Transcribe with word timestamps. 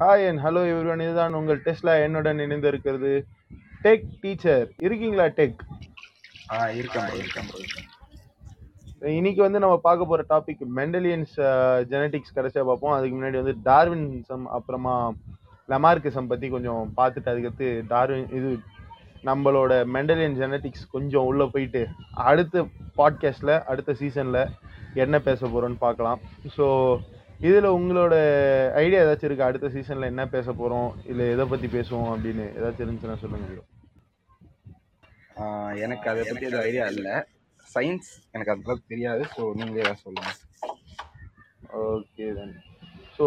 Hi 0.00 0.24
and 0.28 0.40
hello 0.44 0.62
everyone 0.70 1.02
இதுதான் 1.04 1.36
உங்கள் 1.36 1.60
Tesla. 1.66 1.92
என்னுடன் 2.06 2.42
இணைந்திருக்கிறது 2.44 3.12
டெக் 3.84 4.04
டீச்சர் 4.22 4.66
இருக்கீங்களா 4.86 5.26
டெக் 5.38 5.60
ஆ 6.54 6.58
இருக்கேன் 6.78 7.06
ப்ரோ 7.06 7.16
இருக்கேன் 7.20 7.46
ப்ரோ 7.50 7.60
இருக்கேன். 7.62 7.86
இன்னைக்கு 9.18 9.40
வந்து 9.46 9.62
நம்ம 9.64 9.78
பார்க்க 9.86 10.10
போற 10.10 10.26
டாபிக் 10.32 10.62
மெண்டலியன்ஸ் 10.80 11.34
ஜெனட்டிக்ஸ் 11.94 12.36
கடைசியா 12.38 12.64
பார்ப்போம். 12.70 12.94
அதுக்கு 12.98 13.16
முன்னாடி 13.16 13.40
வந்து 13.42 13.56
டார்வினிசம் 13.70 14.46
அப்புறமா 14.58 14.94
லமார்க்கிசம் 15.74 16.30
பத்தி 16.34 16.52
கொஞ்சம் 16.56 16.92
பார்த்துட்டு 17.00 17.32
அதுக்கடுத்து 17.34 17.70
டார்வின் 17.94 18.30
இது 18.40 18.52
நம்மளோட 19.30 19.82
மெண்டலியன் 19.96 20.38
ஜெனட்டிக்ஸ் 20.44 20.86
கொஞ்சம் 20.96 21.28
உள்ள 21.32 21.44
போயிட்டு 21.56 21.84
அடுத்த 22.30 22.66
பாட்காஸ்ட்ல 23.00 23.60
அடுத்த 23.72 23.96
சீசன்ல 24.04 24.40
என்ன 25.04 25.16
பேச 25.28 25.46
போறோம்னு 25.46 25.84
பார்க்கலாம். 25.88 26.20
ஸோ 26.56 26.66
இதுல 27.44 27.70
உங்களோட 27.78 28.14
ஐடியா 28.82 29.00
ஏதாச்சும் 29.04 29.28
இருக்கா? 29.28 29.48
அடுத்த 29.50 29.68
சீசன்ல 29.74 30.10
என்ன 30.12 30.22
பேச 30.34 30.52
போறோம்? 30.60 30.90
இல்ல 31.12 31.22
எதை 31.34 31.44
பத்தி 31.52 31.68
பேசுவோம் 31.76 32.10
அப்படின்னு 32.12 32.44
ஏதாச்சும் 32.58 32.84
இருந்துச்சுன்னா 32.86 33.22
சொல்லுங்க 33.24 33.64
எனக்கு 35.84 36.06
அதை 36.10 36.22
பற்றி 36.28 36.46
எதுவும் 36.48 36.66
ஐடியா 36.68 36.84
இல்லை. 36.94 37.14
சயின்ஸ் 37.74 38.10
எனக்கு 38.34 38.52
அளவுக்கு 38.52 38.92
தெரியாது. 38.92 39.22
ஸோ 39.34 39.42
நீங்களே 39.58 39.82
ஏதாவது 39.84 40.04
சொல்லுங்க. 40.06 40.30
ஓகே 41.82 42.26
தென் 42.38 42.54
ஸோ 43.16 43.26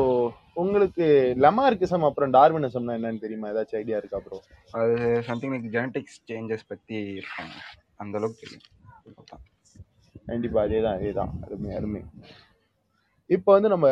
உங்களுக்கு 0.61 1.05
லமார்க்கிசம் 1.45 2.07
அப்புறம் 2.07 2.33
டார்வினிசம்னா 2.37 2.95
என்னன்னு 2.97 3.23
தெரியுமா? 3.25 3.51
ஏதாச்சும் 3.53 3.79
ஐடியா 3.81 3.99
இருக்கா 4.01 4.19
ப்ரோ 4.25 4.39
அது 4.79 4.95
சம்திங் 5.29 5.53
லைக் 5.53 5.69
ஜெனட்டிக்ஸ் 5.77 6.19
சேஞ்சஸ் 6.31 6.69
பற்றி 6.71 6.97
இருக்காங்க. 7.19 7.55
அந்த 8.01 8.17
அளவுக்கு 8.19 8.43
தெரியும். 8.43 8.67
அவ்வளவுதான். 8.95 9.43
கண்டிப்பா 10.29 10.61
அதே 10.67 10.81
தான் 10.85 10.97
அதே 10.99 11.11
தான் 11.19 11.31
அருமை 11.45 11.71
அருமை. 11.79 12.01
இப்போ 13.29 13.49
வந்து 13.55 13.69
நம்ம 13.73 13.87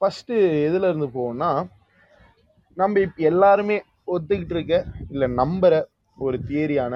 ஃபர்ஸ்ட் 0.00 0.32
எதுல 0.68 0.88
இருந்து 0.90 1.08
போவோம்னா 1.16 1.50
நம்ம 2.76 3.00
இப்போ 3.00 3.22
எல்லாருமே 3.30 3.76
ஒத்துக்கிட்டு 4.14 4.54
இருக்க 4.56 4.74
இல்லை 5.10 5.26
நம்புற 5.40 5.74
ஒரு 6.18 6.36
தியரியான 6.48 6.94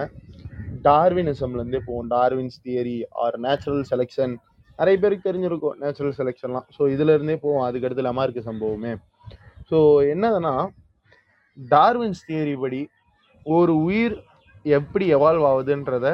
டார்வினிசம்லேருந்தே 0.86 1.80
போவோம். 1.86 2.08
Darwin's 2.14 2.62
theory 2.66 2.96
or 3.24 3.36
natural 3.46 3.84
selection 3.90 4.32
நிறைய 4.78 4.96
பேருக்கு 5.02 5.28
தெரிஞ்சிருக்கும். 5.28 5.76
நேச்சுரல் 5.82 6.16
செலெக்ஷன்லாம். 6.20 6.66
ஸோ 6.76 6.82
இதுல 6.94 7.14
இருந்தே 7.16 7.36
போவோம். 7.44 7.64
அதுக்கடுத்து 7.68 8.06
லமார்க்கு 8.08 8.42
சம்பவமே. 8.48 8.92
ஸோ 9.70 9.78
என்னதுன்னா 10.14 10.54
டார்வின்ஸ் 11.58 12.26
தியரி 12.28 12.54
படி 12.64 12.82
ஒரு 13.46 13.72
உயிர் 13.88 14.16
எப்படி 14.78 15.06
எவால்வ் 15.16 15.46
ஆகுதுன்றத 15.50 16.06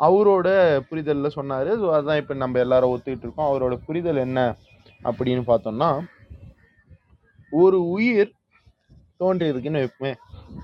அவரோட 0.00 0.48
புரிதலில் 0.88 1.36
சொன்னார். 1.38 1.70
ஸோ 1.82 1.86
அதுதான் 1.96 2.20
இப்போ 2.22 2.34
நம்ம 2.44 2.58
எல்லாரும் 2.64 2.92
ஒத்துக்கிட்டு 2.94 3.26
இருக்கோம். 3.26 3.48
அவரோட 3.50 3.76
புரிதல் 3.86 4.24
என்ன? 4.26 4.40
அப்படின்னு 5.06 5.44
பார்த்தோம்னா 5.52 5.90
ஒரு 7.62 7.78
உயிர் 7.96 8.32
தோன்றியிருக்குன்னு 9.20 9.82
வைப்போமே 9.82 10.12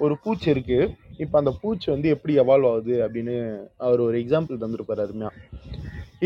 ஒரு 0.05 0.15
பூச்சி 0.25 0.49
இருக்கு. 0.55 0.79
இப்போ 1.23 1.37
அந்த 1.41 1.53
பூச்சி 1.63 1.87
வந்து 1.93 2.09
எப்படி 2.15 2.33
எவால்வ் 2.43 2.69
ஆகுது 2.71 2.95
அப்படின்னு 3.05 3.35
அவர் 3.85 4.01
ஒரு 4.07 4.17
எக்ஸாம்பிள் 4.23 4.61
தந்திருப்பார் 4.63 5.03
அருமையா. 5.05 5.31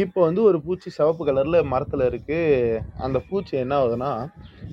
இப்போ 0.03 0.19
வந்து 0.27 0.41
ஒரு 0.49 0.59
பூச்சி 0.67 0.89
சிவப்பு 0.97 1.23
கலரில் 1.29 1.69
மரத்தில் 1.73 2.05
இருக்குது 2.09 2.83
அந்த 3.07 3.19
பூச்சி 3.29 3.55
என்ன 3.63 3.75
ஆகுதுன்னா 3.81 4.11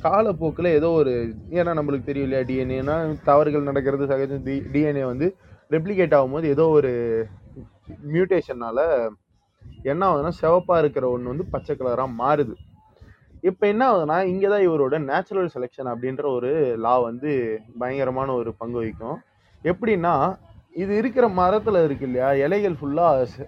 காலப்போக்கில் 0.05 0.70
ஏதோ 0.80 0.89
ஒரு 0.99 1.14
ஏன்னா 1.59 1.72
நம்மளுக்கு 1.80 2.09
தெரியும் 2.09 2.27
இல்லையா 2.27 2.45
டிஎன்ஏனா 2.49 2.95
தவறுகள் 3.30 3.67
நடக்கிறது 3.70 4.09
சகஜம் 4.11 4.45
டி 4.47 4.55
டிஎன்ஏ 4.73 5.05
வந்து 5.11 5.27
ரெப்ளிகேட் 5.75 6.16
ஆகும்போது 6.17 6.47
ஏதோ 6.55 6.66
ஒரு 6.77 6.92
மியூட்டேஷனால் 8.14 8.83
என்ன 9.92 10.02
ஆகுதுன்னா 10.09 10.33
சிவப்பாக 10.42 10.81
இருக்கிற 10.83 11.05
ஒன்று 11.16 11.33
வந்து 11.33 11.47
பச்சை 11.53 11.73
கலராக 11.75 12.17
மாறுது. 12.22 12.55
இப்போ 13.49 13.63
என்ன 13.71 13.83
ஆகுதுன்னா 13.89 14.17
இங்கே 14.31 14.47
தான் 14.53 14.65
இவரோட 14.67 14.95
நேச்சுரல் 15.09 15.49
செலெக்ஷன் 15.55 15.89
அப்படின்ற 15.91 16.23
ஒரு 16.38 16.51
லா 16.85 16.93
வந்து 17.09 17.31
பயங்கரமான 17.81 18.33
ஒரு 18.41 18.52
பங்கு 18.61 18.77
வகிக்கும். 18.79 19.17
எப்படின்னா 19.63 20.13
இது 20.83 20.91
இருக்கிற 21.02 21.25
மரத்தில் 21.39 21.85
இருக்கு 21.87 22.05
இல்லையா? 22.07 22.29
இலைகள் 22.45 22.79
ஃபுல்லாக 22.79 23.45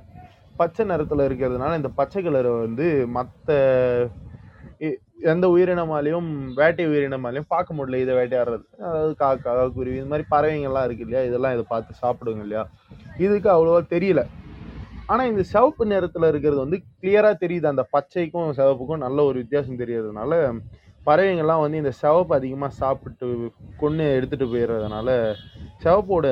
பச்சை 0.59 0.83
நிறத்தில் 0.91 1.27
இருக்கிறதுனால 1.27 1.77
இந்த 1.79 1.89
பச்சை 1.99 2.21
கலரை 2.25 2.51
வந்து 2.65 2.85
மற்ற 3.17 3.55
எந்த 5.31 5.45
உயிரினமாலையும் 5.53 6.27
வேட்டை 6.59 6.83
உயிரினமாலையும் 6.91 7.51
பார்க்க 7.53 7.77
முடியல 7.77 8.01
இதை 8.03 8.13
வேட்டையாடுறது. 8.17 8.65
அதாவது 8.87 9.13
காக்கா 9.21 9.53
குருவி 9.77 9.97
இது 9.99 10.09
மாதிரி 10.11 10.25
பறவைங்கள்லாம் 10.33 10.85
இருக்கு 10.87 11.05
இல்லையா? 11.05 11.23
இதெல்லாம் 11.29 11.55
இதை 11.55 11.65
பார்த்து 11.71 12.01
சாப்பிடுங்க 12.03 12.43
இல்லையா? 12.45 12.63
இதுக்கு 13.25 13.49
அவ்வளோவா 13.55 13.81
தெரியல. 13.95 14.23
ஆனால் 15.11 15.29
இந்த 15.31 15.43
சிவப்பு 15.51 15.83
நிறத்தில் 15.91 16.29
இருக்கிறது 16.31 16.59
வந்து 16.63 16.77
கிளியராக 17.01 17.35
தெரியுது. 17.43 17.67
அந்த 17.73 17.83
பச்சைக்கும் 17.95 18.49
சிவப்புக்கும் 18.57 19.03
நல்ல 19.05 19.23
ஒரு 19.29 19.37
வித்தியாசம் 19.43 19.81
தெரியறதுனால 19.83 20.31
பறவைங்கள்லாம் 21.07 21.63
வந்து 21.63 21.81
இந்த 21.81 21.91
சிவப்பு 22.01 22.33
அதிகமாக 22.37 22.77
சாப்பிட்டு 22.81 23.27
கொன்று 23.81 24.05
எடுத்துகிட்டு 24.17 24.47
போயிடுறதுனால 24.53 25.09
சிவப்போட 25.83 26.27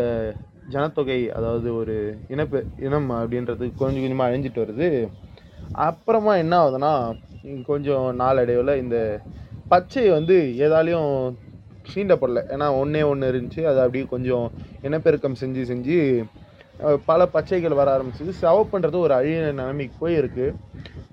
ஜனத்தொகை 0.74 1.19
அதாவது 1.38 1.69
ஒரு 1.80 1.96
இனப்பு 2.34 2.59
இனம் 2.88 3.09
அப்படின்றது 3.19 3.66
கொஞ்சம் 3.81 4.03
கொஞ்சமாக 4.03 4.30
அழிஞ்சிட்டு 4.30 4.64
வருது. 4.64 4.90
அப்புறமா 5.88 6.34
என்ன 6.44 6.53
ஆகுதுன்னா 6.64 6.94
கொஞ்சம் 7.69 8.06
நாளடைவில் 8.22 8.80
இந்த 8.84 8.97
பச்சை 9.74 10.06
வந்து 10.09 10.35
ஏதாலையும் 10.66 11.12
சீண்டப்படல. 11.91 12.41
ஏன்னா 12.53 12.68
ஒன்றே 12.81 13.02
ஒன்று 13.12 13.31
இருந்துச்சு. 13.31 13.62
அது 13.72 13.80
அப்படியே 13.84 14.06
கொஞ்சம் 14.14 14.46
இனப்பெருக்கம் 14.88 15.40
செஞ்சு 15.41 15.64
செஞ்சு 15.72 15.97
பல 17.09 17.22
பச்சைகள் 17.36 17.80
வர 17.80 17.88
ஆரம்பிச்சது. 17.96 18.31
சிவப்புன்றது 18.41 18.97
ஒரு 19.06 19.13
அழிய 19.19 19.38
நிலைமைக்கு 19.59 19.97
போயிருக்கு 20.03 20.47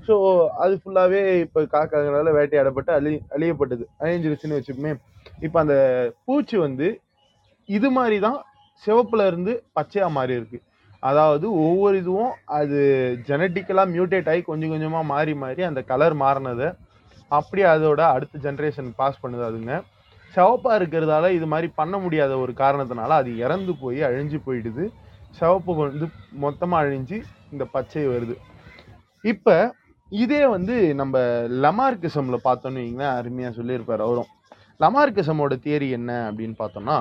ஸோ 0.07 0.15
அது 0.63 0.75
ஃபுல்லாகவே 0.81 1.21
இப்போ 1.45 1.61
காக்காங்களால 1.75 2.31
வேட்டையாடப்பட்டு 2.39 2.91
அழி 2.99 3.13
அழியப்பட்டது. 3.37 3.85
அழிஞ்சிருச்சுன்னு 4.03 4.59
வச்சுக்கோமே. 4.59 4.93
இப்போ 5.47 5.59
அந்த 5.65 5.77
பூச்சி 6.27 6.57
வந்து 6.67 6.89
இது 7.69 7.89
மாதிரி 7.99 8.17
தான் 8.27 8.39
சிவப்புல 8.83 9.27
இருந்து 9.31 9.53
பச்சையாக 9.79 10.17
மாறி 10.17 10.35
இருக்கு. 10.39 10.59
அதாவது 11.03 11.47
ஒவ்வொரு 11.65 11.97
இதுவும் 12.03 12.33
அது 12.59 12.79
ஜெனட்டிக்கலாக 13.29 13.93
மியூட்டேட் 13.95 14.31
ஆகி 14.33 14.43
கொஞ்சம் 14.49 14.73
கொஞ்சமாக 14.75 15.11
மாறி 15.13 15.33
மாறி 15.45 15.63
அந்த 15.69 15.81
கலர் 15.91 16.17
மாறினதை 16.25 16.69
அப்படியே 17.31 17.67
அதோட 17.75 18.01
அடுத்த 18.15 18.41
ஜென்ரேஷன் 18.47 18.91
பாஸ் 19.01 19.23
பண்ணுது 19.23 19.45
அதுங்க. 19.49 19.75
சிவப்பாக 20.35 20.79
இருக்கிறதால 20.81 21.31
இது 21.39 21.47
மாதிரி 21.53 21.69
பண்ண 21.81 21.97
முடியாத 22.05 22.33
ஒரு 22.45 22.53
காரணத்தினால 22.61 23.17
அது 23.23 23.31
இறந்து 23.45 23.73
போய் 23.83 24.01
அழிஞ்சு 24.09 24.39
போயிடுது. 24.47 24.85
சிவப்பு 25.39 25.73
வந்து 25.83 26.07
மொத்தமாக 26.45 26.85
அழிஞ்சு 26.85 27.19
இந்த 27.53 27.65
பச்சை 27.75 28.05
வருது. 28.15 28.35
இப்போ 29.33 29.55
இதே 30.23 30.41
வந்து 30.55 30.75
நம்ம 31.01 31.19
லமார்க்கிசம்ல 31.65 32.39
பார்த்தோன்னு 32.49 32.83
வைங்களேன் 32.83 33.17
அருமையாக 33.19 33.57
சொல்லியிருப்பார் 33.59 34.07
அவரும். 34.07 34.31
லமார்க்கிசமோட 34.85 35.55
தியரி 35.65 35.89
என்ன 35.99 36.11
அப்படின்னு 36.29 36.57
பார்த்தோம்னா 36.63 36.99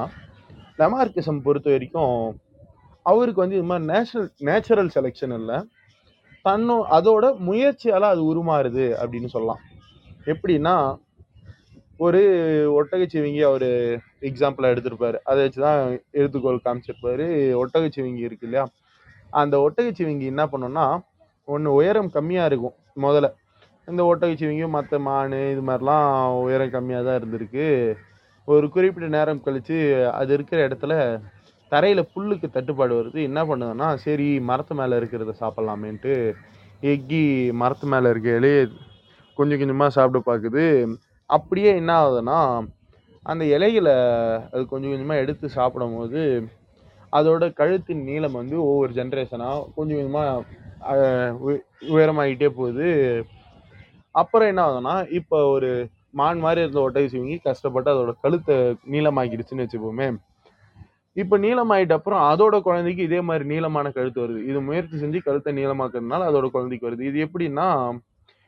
லமார்க்கிசம் 0.81 1.43
பொறுத்த 1.45 1.69
வரைக்கும் 1.75 2.15
அவருக்கு 3.05 3.43
வந்து 3.43 3.57
இது 3.59 3.67
மாதிரி 3.69 3.85
நேச்சுரல் 3.91 4.29
நேச்சுரல் 4.49 4.91
செலெக்ஷன் 4.95 5.33
இல்லை. 5.39 5.57
தன்னோ 6.45 6.77
அதோட 6.97 7.25
முயற்சியால் 7.47 8.11
அது 8.13 8.21
உருமாறுது 8.31 8.85
அப்படின்னு 9.01 9.33
சொல்லலாம். 9.35 9.61
எப்படின்னா 10.33 10.75
ஒரு 12.05 12.21
ஒட்டகச்சிவிங்கி 12.77 13.41
அவர் 13.49 13.69
எக்ஸாம்பிளாக 14.29 14.73
எடுத்திருப்பாரு. 14.73 15.17
அதை 15.29 15.39
வச்சு 15.45 15.61
தான் 15.67 15.81
எழுத்துக்கோள் 16.19 16.63
காமிச்சிருப்பாரு. 16.65 17.25
ஒட்டகச்சிவிங்கி 17.61 18.27
இருக்கு 18.27 18.47
இல்லையா? 18.47 18.65
அந்த 19.41 19.55
ஒட்டகச்சிவிங்கி 19.65 20.25
என்ன 20.33 20.43
பண்ணோம்னா 20.53 20.85
ஒன்று 21.47 21.69
உயரம் 21.79 22.13
கம்மியாக 22.15 22.49
இருக்கும் 22.51 22.75
முதல்ல. 23.05 23.29
இந்த 23.89 24.01
ஒட்டகச்சிவிங்கியும் 24.11 24.75
மற்ற 24.77 24.99
மான் 25.05 25.37
இது 25.53 25.61
மாதிரிலாம் 25.69 26.09
உயரம் 26.45 26.73
கம்மியாக 26.75 27.05
தான் 27.07 27.19
இருந்திருக்கு. 27.19 27.67
ஒரு 28.47 28.65
குறிப்பிட்ட 28.73 29.07
நேரம் 29.17 29.43
கழித்து 29.45 29.77
அது 30.19 30.31
இருக்கிற 30.37 30.59
இடத்துல 30.67 30.93
தரையில் 31.71 32.09
புல்லுக்கு 32.13 32.47
தட்டுப்பாடு 32.55 32.93
வருது. 32.99 33.19
என்ன 33.29 33.39
பண்ணுதுன்னா 33.49 33.87
சரி 34.05 34.27
மரத்து 34.49 34.73
மேலே 34.79 34.95
இருக்கிறத 34.99 35.33
சாப்பிட்லாமேன்ட்டு 35.41 36.15
எக்கி 36.93 37.23
மரத்து 37.61 37.87
மேலே 37.93 38.07
இருக்கையிலே 38.13 38.55
கொஞ்சம் 39.37 39.59
கொஞ்சமாக 39.61 39.95
சாப்பிட 39.97 40.19
பார்க்குது. 40.29 40.65
அப்படியே 41.29 41.71
என்ன 41.81 41.91
ஆகுதுன்னா 42.01 42.39
அந்த 43.25 43.43
இலைகளை 43.55 43.93
அது 44.53 44.61
கொஞ்சம் 44.71 44.91
கொஞ்சமாக 44.93 45.21
எடுத்து 45.23 45.47
சாப்பிடும்போது 45.57 46.21
அதோட 47.17 47.45
கழுத்தின் 47.59 48.03
நீளம் 48.09 48.39
வந்து 48.39 48.55
ஒவ்வொரு 48.69 48.91
ஜென்ரேஷனாக 48.99 49.65
கொஞ்சம் 49.77 49.99
கொஞ்சமாக 49.99 50.43
உயரமாகிட்டே 51.95 52.49
போகுது. 52.59 52.87
அப்புறம் 54.21 54.49
என்ன 54.51 54.61
ஆகுதுன்னா 54.65 54.95
இப்போ 55.19 55.37
ஒரு 55.55 55.69
மான் 56.19 56.41
மாதிரி 56.45 56.61
இருந்த 56.63 56.79
ஒட்டை 56.85 57.03
சிவங்கி 57.11 57.37
கஷ்டப்பட்டு 57.47 57.89
அதோட 57.93 58.13
கழுத்தை 58.23 58.55
நீளமாக்கிடுச்சுன்னு 58.93 59.65
வச்சுப்போமே 59.65 60.07
இப்போ 61.15 61.35
நீளமாயிட்ட 61.45 61.93
அப்புறம் 61.99 62.21
அதோட 62.31 62.55
குழந்தைக்கு 62.67 63.01
இதே 63.07 63.19
மாதிரி 63.29 63.45
நீளமான 63.53 63.87
கழுத்து 63.95 64.19
வருது. 64.23 64.41
இது 64.49 64.59
முயற்சி 64.67 64.95
செஞ்சு 65.03 65.19
கழுத்தை 65.25 65.51
நீளமாக்குறதுனால 65.57 66.27
அதோட 66.29 66.47
குழந்தைக்கு 66.53 66.87
வருது. 66.87 67.03
இது 67.09 67.17
எப்படின்னா 67.25 67.67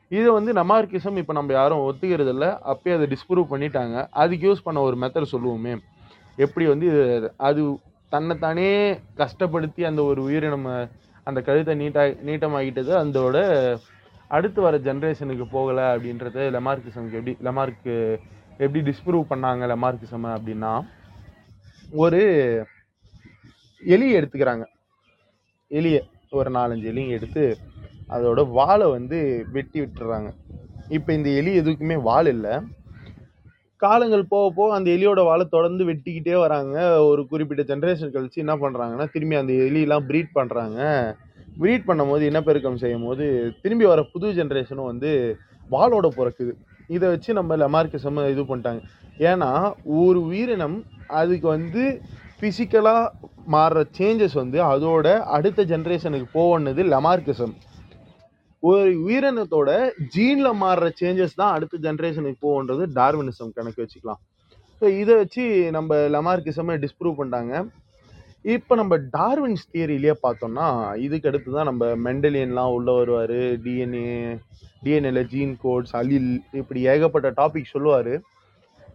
இதை 0.08 0.28
வந்து 0.28 0.52
நமார்க்கிசம் 0.52 1.16
இப்போ 1.16 1.32
நம்ம 1.32 1.52
யாரும் 1.52 1.78
ஒத்துக்கிறது 1.78 2.28
இல்லை 2.28 2.48
அப்பயே 2.48 2.94
அதை 2.94 3.06
டிஸ்ப்ரூவ் 3.06 3.46
பண்ணிட்டாங்க. 3.50 4.06
அதுக்கு 4.10 4.52
யூஸ் 4.52 4.62
பண்ண 4.62 4.80
ஒரு 4.80 4.96
மெத்தட் 4.96 5.26
சொல்லுவோமே. 5.32 5.78
எப்படி 6.36 6.66
வந்து 6.66 6.86
இது- 6.86 7.34
அது 7.36 7.78
தன்னைத்தானே 8.08 9.00
கஷ்டப்படுத்தி 9.16 9.82
அந்த 9.84 10.02
ஒரு 10.02 10.22
உயிரினம் 10.22 10.88
அந்த 11.24 11.40
கழுத்தை 11.40 11.80
நீட்டாக 11.80 12.16
நீட்டமாகிட்டது 12.26 12.92
அதோட 12.92 13.78
அடுத்து 14.28 14.62
வர 14.62 14.78
ஜென்ரேஷனுக்கு 14.78 15.44
போகலை 15.52 15.84
அப்படின்றது 15.94 16.50
லெமார்க்கிசம்க்கு 16.50 17.12
எப்படி 17.12 17.36
லெமார்க்கு 17.44 18.18
எப்படி 18.58 18.90
டிஸ்ப்ரூவ் 18.90 19.24
பண்ணாங்க 19.30 19.66
லெமார்க்கிசம் 19.66 20.40
அப்படின்னா 20.40 20.86
ஒரு 21.90 22.20
எலியை 23.86 24.16
எடுத்துக்கிறாங்க. 24.22 24.64
எலியை 25.70 26.00
ஒரு 26.30 26.50
நாலஞ்சு 26.50 26.82
எலியை 26.82 27.08
எடுத்து 27.08 27.56
அதோட 28.14 28.40
வாலை 28.58 28.86
வந்து 28.96 29.18
வெட்டி 29.56 29.78
விட்டுறாங்க. 29.80 30.30
இப்போ 30.96 31.10
இந்த 31.18 31.28
எலி 31.40 31.52
எதுக்குமே 31.60 31.96
வால் 32.08 32.30
இல்லை. 32.34 32.54
காலங்கள் 33.82 34.22
போக 34.32 34.46
போக 34.58 34.74
அந்த 34.74 34.88
எலியோட 34.96 35.20
வாழை 35.28 35.44
தொடர்ந்து 35.54 35.82
வெட்டிக்கிட்டே 35.88 36.36
வராங்க. 36.44 36.76
ஒரு 37.10 37.22
குறிப்பிட்ட 37.30 37.62
ஜென்ரேஷன் 37.70 38.12
கழிச்சு 38.14 38.44
என்ன 38.44 38.54
பண்ணுறாங்கன்னா 38.62 39.06
திரும்பி 39.14 39.36
அந்த 39.40 39.52
எலியெல்லாம் 39.68 40.06
ப்ரீட் 40.10 40.30
பண்ணுறாங்க 40.38 40.80
ப்ரீட் 41.60 41.88
பண்ணும்போது 41.88 42.22
இனப்பெருக்கம் 42.30 42.78
செய்யும் 42.82 43.06
போது 43.08 43.24
திரும்பி 43.62 43.86
வர 43.90 44.02
புது 44.12 44.28
ஜென்ரேஷனும் 44.38 44.90
வந்து 44.90 45.10
வாளோட 45.74 46.06
பிறக்குது. 46.18 46.52
இதை 46.94 47.06
வச்சு 47.12 47.30
நம்ம 47.38 47.56
லெமார்க்கிசம் 47.64 48.22
இது 48.32 48.42
பண்ணிட்டாங்க. 48.48 48.80
ஏன்னா 49.30 49.50
ஒரு 50.04 50.20
உயிரினம் 50.30 50.78
அதுக்கு 51.20 51.46
வந்து 51.56 51.84
ஃபிசிக்கலாக 52.38 53.30
மாறுற 53.54 53.80
சேஞ்சஸ் 53.98 54.36
வந்து 54.42 54.58
அதோட 54.72 55.06
அடுத்த 55.36 55.62
ஜென்ரேஷனுக்கு 55.72 56.28
போகணுது 56.38 56.82
லெமார்க்கிசம் 56.94 57.54
ஒரு 58.70 58.90
உயிரினத்தோட 59.06 59.70
ஜீன்ல 60.14 60.48
மாறுற 60.60 60.86
சேஞ்சஸ் 61.00 61.38
தான் 61.40 61.54
அடுத்த 61.54 61.80
ஜென்ரேஷனுக்கு 61.86 62.38
போகுன்றது 62.46 62.84
டார்வினிசம் 62.98 63.54
கணக்கு 63.56 63.82
வச்சுக்கலாம். 63.82 64.20
ஸோ 64.78 64.84
இதை 65.00 65.14
வச்சு 65.22 65.44
நம்ம 65.76 65.96
லெமார்க்கிசமை 66.14 66.74
டிஸ்ப்ரூவ் 66.84 67.18
பண்ணிட்டாங்க. 67.18 67.54
இப்போ 68.54 68.72
நம்ம 68.80 68.94
டார்வின்ஸ் 69.16 69.66
தியரியிலேயே 69.72 70.14
பார்த்தோம்னா 70.24 70.66
இதுக்கு 71.06 71.28
அடுத்து 71.30 71.50
தான் 71.56 71.68
நம்ம 71.70 71.84
மெண்டலியன்லாம் 72.06 72.74
உள்ளே 72.76 72.94
வருவார். 73.00 73.38
டிஎன்ஏ 73.64 74.08
டிஎன்ஏல 74.84 75.20
ஜீன் 75.32 75.54
கோட்ஸ் 75.64 75.94
அலில் 76.00 76.32
இப்படி 76.60 76.80
ஏகப்பட்ட 76.92 77.28
டாபிக் 77.40 77.72
சொல்லுவார். 77.74 78.14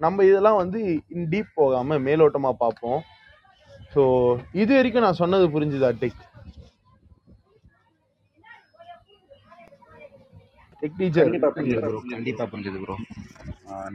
நம்ம 0.05 0.25
இதெல்லாம் 0.29 0.59
வந்து 0.63 0.81
இன் 1.15 1.29
டீப் 1.31 1.57
போகாமல் 1.61 2.03
மேலோட்டமாக 2.07 2.61
பார்ப்போம். 2.63 2.99
ஸோ 3.93 4.03
இது 4.61 4.71
வரைக்கும் 4.77 5.05
நான் 5.07 5.21
சொன்னது 5.23 5.45
புரிஞ்சுதா 5.55 5.91
டெக் 6.01 6.19
டெக் 10.81 10.99
டீச்சர் 10.99 11.25
கண்டிப்பா 11.27 11.49
புரிஞ்சது 11.55 11.81
ப்ரோ 11.89 12.01
கண்டிப்பா 12.13 12.45
புரிஞ்சது 12.51 12.79
ப்ரோ 12.83 12.95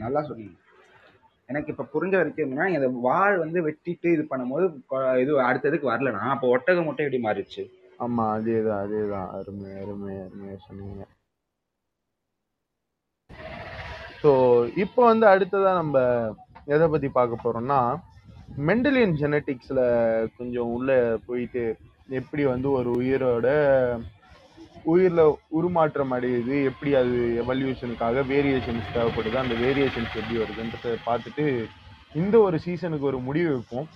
நல்லா 0.03 0.21
சொன்னீங்க. 0.29 0.55
எனக்கு 1.49 1.73
இப்ப 1.73 1.87
புரிஞ்ச 1.95 2.15
வரைக்கும் 2.19 2.45
என்னன்னா 2.47 2.67
இந்த 2.75 2.89
வால் 3.07 3.37
வந்து 3.45 3.59
வெட்டிட்டு 3.67 4.09
இது 4.17 4.23
பண்ணும்போது 4.31 4.67
இது 5.23 5.33
அடுத்ததுக்கு 5.49 5.91
வரலனா 5.93 6.23
அப்போ 6.35 6.53
ஒட்டகம் 6.57 6.87
மட்டும் 6.89 7.07
எப்படி 7.07 7.21
மாறிடுச்சு. 7.27 7.65
ஆமாம் 8.05 8.33
அதே 8.37 8.57
தான் 8.69 8.81
அதே 8.85 9.03
தான் 9.15 9.29
அருமை 9.39 9.71
அருமை 9.83 10.15
அருமையாக 10.25 10.59
சொன்னீங்க. 10.69 11.03
ஸோ 14.23 14.31
இப்போ 14.85 15.01
வந்து 15.11 15.27
அடுத்ததாக 15.33 15.81
நம்ம 15.83 15.99
எதை 16.75 16.87
பற்றி 16.93 17.09
பார்க்க 17.19 17.45
போகிறோம்னா 17.45 17.81
மெண்டலியன் 18.69 19.19
ஜெனட்டிக்ஸில் 19.23 19.85
கொஞ்சம் 20.39 20.71
உள்ளே 20.77 20.99
போயிட்டு 21.29 21.65
எப்படி 22.21 22.43
வந்து 22.53 22.69
ஒரு 22.79 22.91
உயிரோட 23.01 23.49
உயிரில் 24.93 25.25
உருமாற்றம் 25.59 26.15
அடையுது. 26.17 26.55
எப்படி 26.71 26.91
அது 27.01 27.17
எவல்யூஷனுக்காக 27.43 28.25
வேரியேஷன்ஸ் 28.33 28.95
தேவைப்படுது 28.97 29.37
அந்த 29.43 29.55
வேரியேஷன்ஸ் 29.65 30.17
எப்படி 30.21 30.41
வருதுன்றத 30.43 30.97
பார்த்துட்டு 31.09 31.47
இந்த 32.23 32.37
ஒரு 32.47 32.57
சீசனுக்கு 32.65 33.09
ஒரு 33.11 33.21
முடிவு 33.29 33.51
வைப்போம். 33.55 33.89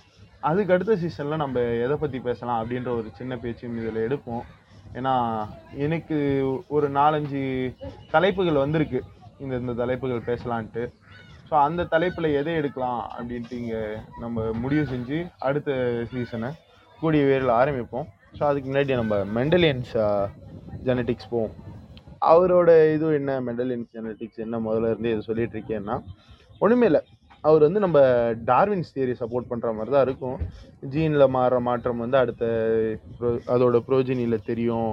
அதுக்கு 0.49 0.73
அடுத்த 0.75 0.93
சீசனில் 1.03 1.43
நம்ம 1.43 1.59
எதை 1.85 1.95
பற்றி 2.01 2.19
பேசலாம் 2.27 2.59
அப்படின்ற 2.61 2.89
ஒரு 2.99 3.09
சின்ன 3.19 3.33
பேச்சும் 3.43 3.77
இதில் 3.81 4.05
எடுப்போம். 4.07 4.43
ஏன்னா 4.99 5.13
எனக்கு 5.85 6.17
ஒரு 6.75 6.87
நாலஞ்சு 6.99 7.41
தலைப்புகள் 8.13 8.63
வந்திருக்கு. 8.63 9.01
இந்த 9.43 9.55
இந்த 9.63 9.73
தலைப்புகள் 9.81 10.27
பேசலான்ட்டு. 10.29 10.83
ஸோ 11.49 11.55
அந்த 11.67 11.87
தலைப்பில் 11.93 12.35
எதை 12.39 12.53
எடுக்கலாம் 12.61 13.01
அப்படின்ட்டு 13.17 13.59
இங்கே 13.61 13.81
நம்ம 14.23 14.47
முடிவு 14.63 14.83
செஞ்சு 14.93 15.19
அடுத்த 15.47 15.77
சீசனை 16.11 16.49
கூடிய 16.99 17.23
வேரில் 17.29 17.57
ஆரம்பிப்போம். 17.61 18.07
ஸோ 18.37 18.41
அதுக்கு 18.49 18.67
முன்னாடி 18.69 18.93
நம்ம 19.01 19.15
மெண்டலியன்ஸ் 19.37 19.93
ஜெனட்டிக்ஸ் 20.85 21.29
போவோம் 21.29 21.55
அவரோட 22.21 22.93
இது 22.93 23.13
என்ன 23.13 23.41
மெண்டலியன்ஸ் 23.41 23.91
ஜெனட்டிக்ஸ் 23.93 24.37
என்ன 24.37 24.59
முதல்ல 24.59 24.89
இருந்து 24.89 25.11
இது 25.11 25.21
சொல்லிட்டு 25.21 25.57
இருக்கேன்னா 25.59 25.95
ஒன்றுமே 26.61 26.85
இல்லை. 26.85 27.01
அவர் 27.43 27.61
வந்து 27.61 27.79
நம்ம 27.79 27.99
டார்வின்ஸ் 28.45 28.93
தியரி 28.95 29.13
சப்போர்ட் 29.19 29.49
பண்ணுற 29.49 29.75
மாதிரி 29.75 29.91
தான் 29.91 30.05
இருக்கும். 30.05 30.37
ஜீனில் 30.89 31.33
மாறுற 31.35 31.59
மாற்றம் 31.59 31.97
வந்து 31.97 32.17
அடுத்த 32.17 32.45
pro- 33.19 33.41
அதோட 33.47 33.77
ப்ரோஜினியில் 33.87 34.43
தெரியும் 34.43 34.91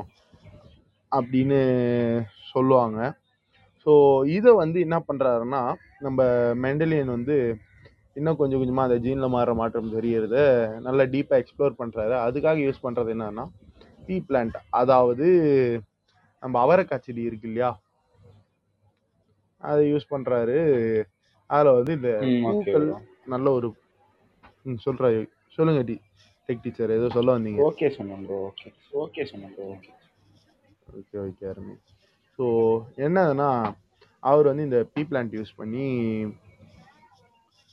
அப்படின்னு 1.12 1.58
சொல்லுவாங்க. 2.52 2.98
ஸோ 3.86 3.92
இதை 4.26 4.52
வந்து 4.52 4.80
என்ன 4.80 5.02
பண்ணுறாருன்னா 5.08 5.62
நம்ம 6.00 6.22
மெண்டலியன் 6.54 7.06
வந்து 7.06 7.36
இன்னும் 8.14 8.36
கொஞ்சம் 8.36 8.58
கொஞ்சமாக 8.58 8.88
அந்த 8.88 9.08
ஜீனில் 9.08 9.34
மாறுற 9.34 9.54
மாற்றம் 9.54 9.94
தெரியறத 9.94 10.36
நல்லா 10.80 11.02
டீப்பாக 11.04 11.40
எக்ஸ்ப்ளோர் 11.42 11.78
பண்ணுறாரு 11.78 12.14
அதுக்காக 12.26 12.58
யூஸ் 12.58 12.84
பண்ணுறது 12.84 13.10
என்னன்னா 13.14 13.44
பீ 14.06 14.16
பிளான்ட் 14.28 14.56
அதாவது 14.80 15.26
நம்ம 16.42 16.54
அவரைக்காய் 16.64 17.04
செடி 17.06 17.22
இருக்கு 17.28 17.48
இல்லையா? 17.50 17.70
அதை 19.62 19.82
யூஸ் 19.92 20.12
பண்ணுறாரு 20.12 20.56
அதில் 21.50 21.76
வந்து 21.78 21.92
இந்த 21.98 22.10
பூக்கள் 22.44 22.86
நல்ல 23.34 23.46
ஒரு 23.58 23.68
சொல்றாரு. 24.86 25.18
சொல்லுங்க 25.56 25.82
டி 25.88 25.96
டெக் 26.48 26.62
டீச்சர் 26.64 26.96
ஏதோ 26.98 27.06
சொல்ல 27.16 27.34
வந்தீங்க. 27.36 27.60
ஓகே 27.68 27.88
சொன்னேன் 27.96 28.24
ப்ரோ 28.26 28.38
ஓகே 28.48 28.68
ஓகே 29.04 29.24
சொன்னேன் 29.30 29.52
ப்ரோ 29.54 29.66
ஓகே 29.74 29.92
ஓகே 30.98 31.16
ஓகே 31.26 31.46
அருமை. 31.52 31.74
ஸோ 32.38 32.44
என்னதுன்னா 33.06 33.50
அவர் 34.22 34.50
வந்து 34.50 34.66
இந்த 34.68 34.80
பீ 34.94 35.02
பிளான்ட் 35.10 35.36
யூஸ் 35.38 35.52
பண்ணி 35.60 35.86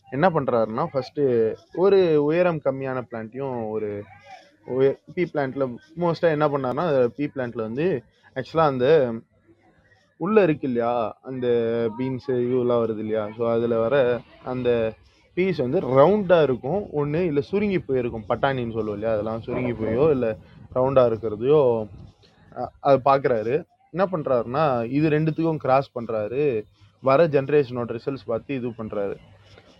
என்ன 0.07 0.25
பண்ணுறாருன்னா 0.35 0.83
ஃபஸ்ட்டு 0.91 1.23
ஒரு 1.83 1.99
உயரம் 2.27 2.63
கம்மியான 2.65 3.01
பிளான்ட்டையும் 3.09 3.55
ஒரு 3.75 3.89
பீ 5.15 5.23
பிளான்ட்ல 5.31 5.65
மோஸ்ட்டாக 5.97 6.35
என்ன 6.37 6.47
பண்ணாருன்னா 6.47 6.85
பீ 7.17 7.25
பிளான்ட்ல 7.33 7.61
வந்து 7.61 7.85
ஆக்சுவலாக 8.35 8.73
அந்த 8.73 8.87
உள்ளே 10.19 10.41
இருக்கு 10.43 10.67
இல்லையா 10.67 10.91
அந்த 11.21 11.47
பீன்ஸு 11.97 12.33
இதுலாம் 12.45 12.83
வருது 12.83 12.99
இல்லையா 12.99 13.23
ஸோ 13.37 13.43
அதில் 13.51 13.75
வர 13.77 13.95
அந்த 14.43 14.69
பீஸ் 15.37 15.59
வந்து 15.61 15.79
ரவுண்டாக 15.97 16.43
இருக்கும். 16.43 16.81
ஒன்று 16.91 17.25
இல்லை 17.25 17.43
சுருங்கி 17.43 17.79
போயிருக்கும் 17.79 18.27
பட்டாணின்னு 18.27 18.73
சொல்லுவோம் 18.73 18.97
இல்லையா 18.97 19.13
அதெல்லாம் 19.15 19.41
சுருங்கி 19.41 19.73
போயோ 19.73 20.05
இல்லை 20.11 20.31
ரவுண்டாக 20.73 21.09
இருக்கிறதையோ 21.11 21.61
அது 22.81 22.97
பார்க்குறாரு 23.05 23.53
என்ன 23.93 24.05
பண்ணுறாருன்னா 24.11 24.65
இது 24.89 25.07
ரெண்டுத்துக்கும் 25.09 25.57
கிராஸ் 25.57 25.89
பண்ணுறாரு 25.95 26.43
வர 27.03 27.25
ஜென்ரேஷனோட 27.27 27.91
ரிசல்ட்ஸ் 27.91 28.27
பார்த்து 28.27 28.55
இது 28.55 28.73
பண்ணுறாரு 28.77 29.15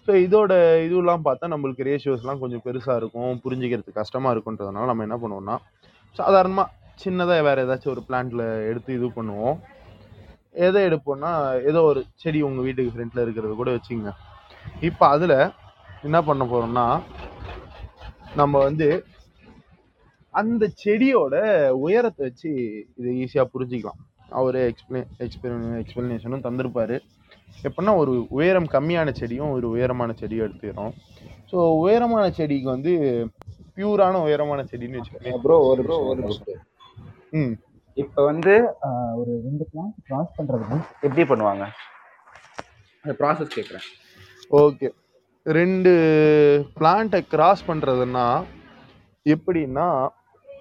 ஸோ 0.05 0.11
இதோட 0.25 0.53
இதுலாம் 0.85 1.25
பார்த்தா 1.27 1.51
நம்மளுக்கு 1.53 1.87
ரேஷியோஸ்லாம் 1.89 2.41
கொஞ்சம் 2.43 2.63
பெருசாக 2.65 2.99
இருக்கும். 3.01 3.33
புரிஞ்சுக்கிறதுக்கு 3.43 3.99
கஷ்டமாக 4.01 4.33
இருக்குன்றதுனால 4.35 4.89
நம்ம 4.91 5.05
என்ன 5.07 5.17
பண்ணுவோம்னா 5.23 5.55
சாதாரணமாக 6.19 6.71
சின்னதாக 7.03 7.45
வேறு 7.47 7.63
ஏதாச்சும் 7.65 7.93
ஒரு 7.93 8.01
பிளான்ட்டில் 8.07 8.45
எடுத்து 8.69 8.91
இது 8.97 9.07
பண்ணுவோம். 9.17 9.57
எதை 10.65 10.81
எடுப்போம்னா 10.87 11.31
ஏதோ 11.69 11.79
ஒரு 11.91 12.01
செடி 12.23 12.39
உங்கள் 12.47 12.65
வீட்டுக்கு 12.67 12.93
ஃப்ரெண்டில் 12.95 13.23
இருக்கிறது 13.25 13.53
கூட 13.61 13.69
வச்சுங்க 13.77 14.11
இப்போ 14.89 15.05
அதில் 15.15 15.37
என்ன 16.07 16.17
பண்ண 16.27 16.43
போகிறோம்னா 16.51 16.85
நம்ம 18.41 18.59
வந்து 18.67 18.87
அந்த 20.41 20.63
செடியோட 20.83 21.35
உயரத்தை 21.85 22.21
வச்சு 22.27 22.51
இதை 22.99 23.09
ஈஸியாக 23.23 23.51
புரிஞ்சிக்கலாம். 23.53 23.99
அவர் 24.39 24.57
எக்ஸ்பிளே 24.69 25.01
எக்ஸ்பிளே 25.25 25.51
எக்ஸ்பிளனேஷனும் 25.81 26.45
தந்திருப்பார். 26.45 26.95
எப்படின்னா 27.63 27.93
ஒரு 27.97 28.13
உயரம் 28.37 28.69
கம்மியான 28.73 29.09
செடியும் 29.19 29.53
ஒரு 29.55 29.67
உயரமான 29.73 30.11
செடியும் 30.19 30.45
எடுத்துக்கிறோம். 30.45 30.93
ஸோ 31.51 31.57
உயரமான 31.81 32.25
செடிக்கு 32.31 32.69
வந்து 32.69 32.93
பியூரான 33.77 34.21
உயரமான 34.25 34.61
செடின்னு 34.71 34.99
வச்சுக்கோங்க 34.99 35.39
ப்ரோ 35.43 35.57
ஒரு 35.69 35.81
ப்ரோ 35.83 35.97
ஒரு 36.09 36.23
ம். 37.33 37.53
இப்போ 37.97 38.21
வந்து 38.25 38.53
ஆஹ், 38.87 39.13
ஒரு 39.19 39.31
ரெண்டு 39.45 39.63
பிளான்ட் 39.71 39.97
கிராஸ் 40.07 40.35
பண்றது 40.37 40.77
எப்படி 41.03 41.23
பண்ணுவாங்க? 41.31 41.63
அந்த 43.05 43.13
ப்ராசஸ் 43.19 43.55
கேட்குறேன் 43.55 43.87
ஓகே 44.59 44.87
ரெண்டு 45.45 45.91
பிளான்ட்டை 46.77 47.21
கிராஸ் 47.29 47.63
பண்ணுறதுன்னா 47.67 48.25
எப்படின்னா 49.25 49.87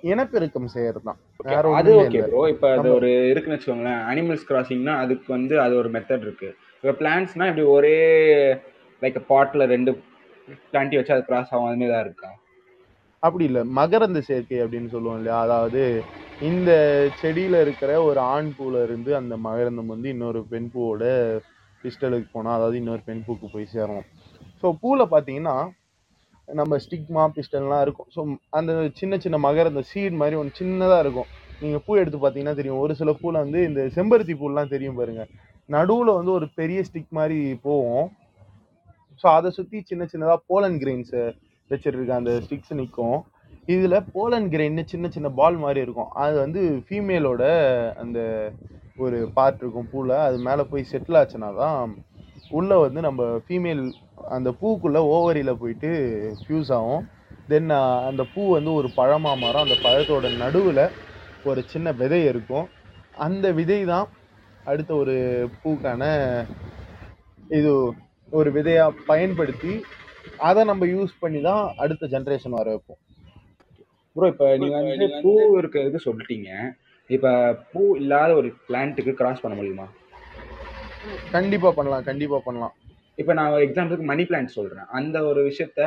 இனப்பெருக்கம் 0.05 0.73
செய்யறது 0.75 1.07
தான் 1.09 1.19
வேற 1.47 1.65
அது 1.79 1.91
ஓகே. 2.01 2.21
ப்ரோ 2.25 2.43
இப்போ 2.53 2.67
அது. 2.75 2.89
ஒரு 2.97 3.09
இருக்குன்னு 3.31 3.57
வச்சுக்கோங்களேன். 3.57 4.01
அனிமல்ஸ் 4.11 4.49
கிராசிங்னா 4.49 4.95
அதுக்கு 5.03 5.29
வந்து 5.33 5.55
அது 5.61 5.75
ஒரு 5.77 5.91
மெத்தட் 5.95 6.27
இருக்கு. 6.27 6.51
இப்போ 6.83 6.93
பிளான்ட்ஸ்னா 7.01 7.47
இப்படி 7.49 7.65
ஒரே 7.75 7.97
லைக் 9.03 9.19
பாட்டில் 9.29 9.71
ரெண்டு 9.73 9.91
பிளான்ட்டி 10.71 10.97
வச்சு 10.99 11.13
அது 11.17 11.23
கிராஸ் 11.29 11.51
ஆகும். 11.53 11.67
அதுமாரி 11.69 11.91
தான் 11.93 12.05
இருக்கா? 12.07 12.31
அப்படி 13.27 13.45
இல்லை. 13.49 13.63
மகரந்த 13.79 14.21
சேர்க்கை 14.29 14.59
அப்படின்னு 14.65 14.89
சொல்லுவோம் 14.95 15.19
இல்லையா? 15.21 15.37
அதாவது 15.47 15.83
இந்த 16.49 16.71
செடியில் 17.21 17.57
இருக்கிற 17.65 17.91
ஒரு 18.07 18.21
ஆண் 18.33 18.51
பூல 18.57 18.83
இருந்து 18.87 19.11
அந்த 19.21 19.37
மகரந்தம் 19.47 19.93
வந்து 19.95 20.09
இன்னொரு 20.15 20.41
பெண் 20.53 20.69
பூவோட 20.73 21.05
பிஸ்டலுக்கு 21.85 22.29
போனால் 22.35 22.57
அதாவது 22.59 22.77
இன்னொரு 22.83 23.03
பெண் 23.09 23.23
பூக்கு 23.27 23.47
போய் 23.55 23.73
சேரும். 23.77 24.05
ஸோ 24.63 24.67
பூவில் 24.83 25.13
பார்த்தீங்கன்னா 25.15 25.57
நம்ம 26.49 26.81
ஸ்டிக்மா 26.85 27.23
பிஸ்டல்லாம் 27.37 27.85
இருக்கும். 27.87 28.11
ஸோ 28.17 28.21
அந்த 28.59 28.73
சின்ன 29.01 29.21
சின்ன 29.27 29.37
மகரந்த 29.47 29.85
சீட் 29.93 30.21
மாதிரி 30.23 30.39
ஒன்று 30.41 30.59
சின்னதாக 30.63 31.05
இருக்கும். 31.07 31.31
நீங்கள் 31.63 31.85
பூ 31.87 31.93
எடுத்து 32.03 32.21
பார்த்தீங்கன்னா 32.25 32.59
தெரியும். 32.61 32.83
ஒரு 32.85 32.93
சில 33.03 33.11
பூவில் 33.23 33.43
வந்து 33.45 33.61
இந்த 33.71 33.81
செம்பருத்தி 33.97 34.37
பூலாம் 34.43 34.75
தெரியும் 34.75 35.01
பாருங்கள் 35.01 35.31
நடுவில் 35.75 36.17
வந்து 36.19 36.33
ஒரு 36.39 36.47
பெரிய 36.59 36.79
ஸ்டிக் 36.89 37.17
மாதிரி 37.19 37.39
போகும் 37.67 38.09
ஸோ 39.21 39.27
அதை 39.39 39.49
சுற்றி 39.57 39.79
சின்ன 39.91 40.05
சின்னதாக 40.13 40.45
போலன் 40.51 40.79
கிரெயின்ஸு 40.83 41.23
வச்சிருக்க 41.71 42.13
அந்த 42.21 42.33
ஸ்டிக்ஸ் 42.45 42.79
நிற்கும் 42.81 43.19
இதில் 43.73 44.07
போலன் 44.15 44.49
கிரெயின்னு 44.53 44.83
சின்ன 44.93 45.07
சின்ன 45.15 45.29
பால் 45.39 45.57
மாதிரி 45.65 45.81
இருக்கும். 45.85 46.11
அது 46.23 46.35
வந்து 46.45 46.61
ஃபீமேலோட 46.87 47.43
அந்த 48.03 48.19
ஒரு 49.05 49.19
பார்ட் 49.37 49.61
இருக்கும் 49.63 49.91
பூவில் 49.93 50.15
அது 50.27 50.39
மேலே 50.47 50.63
போய் 50.71 50.91
செட்டில் 50.93 51.19
ஆச்சுன்னா 51.21 51.51
தான் 51.61 51.93
உள்ளே 52.59 52.77
வந்து 52.85 53.01
நம்ம 53.07 53.23
ஃபீமேல் 53.45 53.83
அந்த 54.37 54.49
பூக்குள்ளே 54.61 55.01
ஓவரியில் 55.15 55.61
போயிட்டு 55.63 55.91
ஃபியூஸ் 56.41 56.73
ஆகும். 56.79 57.05
தென் 57.51 57.71
அந்த 58.09 58.23
பூ 58.33 58.43
வந்து 58.57 58.73
ஒரு 58.81 58.89
பழமாக 58.99 59.41
மாறும். 59.45 59.65
அந்த 59.67 59.77
பழத்தோட 59.87 60.27
நடுவில் 60.43 60.85
ஒரு 61.51 61.61
சின்ன 61.73 61.93
விதை 62.03 62.21
இருக்கும். 62.33 62.67
அந்த 63.27 63.47
விதை 63.61 63.81
தான் 63.93 64.09
அடுத்த 64.71 64.91
ஒரு 65.03 65.15
பூக்கான 65.63 66.03
இது 67.59 67.71
ஒரு 68.39 68.49
விதையாக 68.57 68.99
பயன்படுத்தி 69.11 69.73
அதை 70.49 70.61
நம்ம 70.71 70.87
யூஸ் 70.95 71.15
பண்ணி 71.23 71.41
தான் 71.49 71.63
அடுத்த 71.83 72.09
ஜென்ரேஷன் 72.15 72.57
வர 72.59 72.69
வைப்போம். 72.75 73.01
ப்ரோ 74.17 74.29
இப்போ 74.33 74.47
நீங்கள் 74.63 74.87
வந்து 74.91 75.09
பூ 75.25 75.33
இருக்கிறது 75.61 75.99
சொல்லிட்டீங்க. 76.07 76.51
இப்போ 77.11 77.31
பூ 77.73 77.83
இல்லாத 78.03 78.31
ஒரு 78.41 78.49
பிளான்ட்டுக்கு 78.69 79.13
கிராஸ் 79.21 79.43
பண்ண 79.45 79.55
முடியுமா? 79.59 79.87
கண்டிப்பாக 81.37 81.73
பண்ணலாம் 81.79 82.07
கண்டிப்பாக 82.11 82.43
பண்ணலாம். 82.47 82.75
இப்போ 83.21 83.33
நான் 83.39 83.63
எக்ஸாம்பிளுக்கு 83.67 84.11
மணி 84.11 84.25
பிளான்ட் 84.29 84.57
சொல்கிறேன் 84.59 84.91
அந்த 84.99 85.17
ஒரு 85.31 85.41
விஷயத்த 85.49 85.81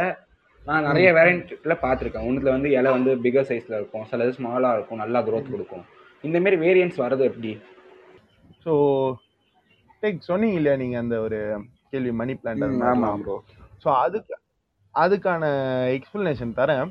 நான் 0.67 0.88
நிறைய 0.89 1.08
வேரியண்ட்ல 1.17 1.74
பார்த்துருக்கேன். 1.86 2.27
ஒன்றுல 2.29 2.53
வந்து 2.55 2.70
இலை 2.77 2.91
வந்து 2.98 3.12
பிகர் 3.24 3.48
சைஸில் 3.50 3.77
இருக்கும் 3.79 4.05
சிலது 4.12 4.36
ஸ்மாலாக 4.38 4.75
இருக்கும் 4.77 5.01
நல்லா 5.03 5.20
growth 5.27 5.50
கொடுக்கும். 5.53 5.86
இந்த 6.27 6.38
மாதிரி 6.44 6.58
வேரியன்ட்ஸ் 6.65 7.01
வர்றது 7.03 7.25
எப்படி? 7.32 7.51
ஸோ 8.66 8.74
டேக் 10.04 10.28
சொன்னீங்க 10.30 10.60
இல்லையா 10.60 10.76
நீங்கள் 10.82 11.02
அந்த 11.04 11.16
ஒரு 11.26 11.40
கேள்வி 11.92 12.14
மணி 12.22 12.34
பிளான்ட் 12.42 12.86
ஆமாம் 12.92 13.24
ப்ரோ 13.24 13.36
ஸோ 13.84 13.90
அதுக்கு 14.06 14.36
அதுக்கான 14.96 15.44
எக்ஸ்பிளனேஷன் 15.98 16.54
தரேன். 16.60 16.86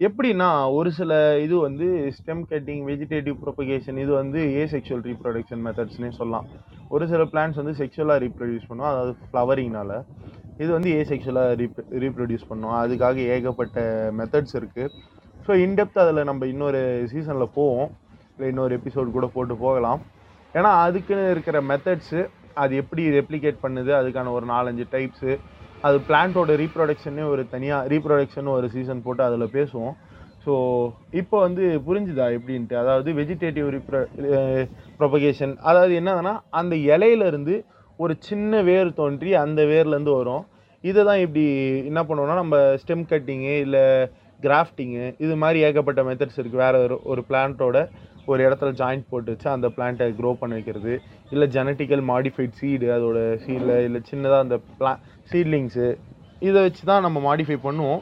எப்படின்னா 0.00 0.48
ஒரு 0.78 0.90
சில 0.98 1.12
இது 1.44 1.56
வந்து 1.66 1.86
ஸ்டெம் 2.16 2.42
கட்டிங் 2.50 2.82
வெஜிடேட்டிவ் 2.90 3.36
ப்ரொபகேஷன் 3.42 3.98
இது 4.04 4.12
வந்து 4.20 4.40
ஏ 4.58 4.62
செக்ஷுவல் 4.72 5.04
ரீப்ரொடக்ஷன் 5.08 5.62
மெத்தட்ஸ்னே 5.66 6.10
சொல்லலாம். 6.18 6.46
ஒரு 6.90 7.04
சில 7.12 7.22
பிளான்ஸ் 7.32 7.60
வந்து 7.60 7.74
செக்ஷுவலாக 7.80 8.22
ரீப்ரொடியூஸ் 8.24 8.68
பண்ணும். 8.70 8.90
அதாவது 8.92 9.12
ஃப்ளவரிங்னால 9.20 9.92
இது 10.58 10.70
வந்து 10.76 10.90
ஏ 10.96 11.02
செக்ஷுவலாக 11.10 11.54
ரீப் 11.60 11.78
ரீப்ரொடியூஸ் 12.04 12.48
பண்ணும். 12.50 12.74
அதுக்காக 12.82 13.26
ஏகப்பட்ட 13.34 13.78
மெத்தட்ஸ் 14.20 14.56
இருக்குது 14.60 14.92
ஸோ 15.46 15.52
இன்டெப்த் 15.64 16.02
அதில் 16.02 16.28
நம்ம 16.30 16.46
இன்னொரு 16.52 16.80
சீசனில் 17.12 17.54
போவோம். 17.58 17.88
இல்லை 18.34 18.48
இன்னொரு 18.52 18.74
எபிசோட் 18.80 19.16
கூட 19.16 19.26
போட்டு 19.36 19.54
போகலாம். 19.64 20.00
ஏன்னா 20.58 20.70
அதுக்குன்னு 20.86 21.26
இருக்கிற 21.34 21.58
மெத்தட்ஸு 21.70 22.20
அது 22.62 22.72
எப்படி 22.82 23.02
ரெப்ளிகேட் 23.18 23.62
பண்ணுது 23.64 23.90
அதுக்கான 23.98 24.32
ஒரு 24.38 24.46
நாலஞ்சு 24.54 24.84
டைப்ஸு 24.94 25.32
அது 25.86 25.96
பிளான்ட்டோட 26.08 26.54
ரீப்ரொடக்ஷனே 26.62 27.24
ஒரு 27.34 27.42
தனியாக 27.54 27.88
ரீப்ரொடக்ஷன் 27.92 28.48
ஒரு 28.56 28.66
சீசன் 28.74 29.04
போட்டு 29.06 29.22
அதில் 29.28 29.54
பேசுவோம். 29.56 29.94
ஸோ 30.44 30.52
இப்போ 31.20 31.36
வந்து 31.46 31.64
புரிஞ்சுதா 31.86 32.26
எப்படின்ட்டு? 32.36 32.76
அதாவது 32.82 33.10
வெஜிடேட்டிவ் 33.18 33.68
ரிப்ர 33.76 33.96
ப்ரொபகேஷன் 35.00 35.54
அதாவது 35.70 35.92
என்னதுன்னா 36.00 36.34
அந்த 36.60 36.74
இலையிலேருந்து 36.94 37.54
ஒரு 37.98 38.14
சின்ன 38.28 38.62
வேர் 38.68 38.90
தோன்றி 39.00 39.30
அந்த 39.44 39.60
வேர்லேருந்து 39.72 40.14
வரும். 40.20 40.44
இதை 40.84 41.00
தான் 41.08 41.22
இப்படி 41.24 41.44
என்ன 41.90 42.00
பண்ணுவோம்னா 42.08 42.36
நம்ம 42.42 42.56
ஸ்டெம் 42.82 43.04
கட்டிங்கு 43.12 43.54
இல்லை 43.66 43.84
கிராஃப்டிங்கு 44.40 45.04
இது 45.24 45.34
மாதிரி 45.42 45.58
ஏகப்பட்ட 45.66 46.00
மெத்தட்ஸ் 46.08 46.38
இருக்குது 46.40 46.62
வேறு 46.64 46.78
ஒரு 46.86 46.96
ஒரு 47.12 47.20
பிளான்ட்டோட 47.28 47.78
ஒரு 48.30 48.40
இடத்துல 48.46 48.70
ஜாயிண்ட் 48.80 49.08
போட்டு 49.10 49.32
வச்சு 49.32 49.48
அந்த 49.56 49.68
பிளான்ட்டை 49.76 50.06
க்ரோ 50.18 50.30
பண்ண 50.40 50.52
வைக்கிறது. 50.58 50.92
இல்லை 51.34 51.46
ஜெனட்டிக்கல் 51.56 52.02
மாடிஃபைட் 52.12 52.58
சீடு 52.60 52.88
அதோட 52.96 53.18
சீடில் 53.44 53.74
இல்லை 53.86 54.00
சின்னதாக 54.10 54.44
அந்த 54.46 54.56
பிளா 54.78 54.92
சீட்லிங்ஸு 55.30 55.88
இதை 56.48 56.58
வச்சு 56.66 56.82
தான் 56.90 57.04
நம்ம 57.06 57.18
மாடிஃபை 57.28 57.58
பண்ணுவோம். 57.66 58.00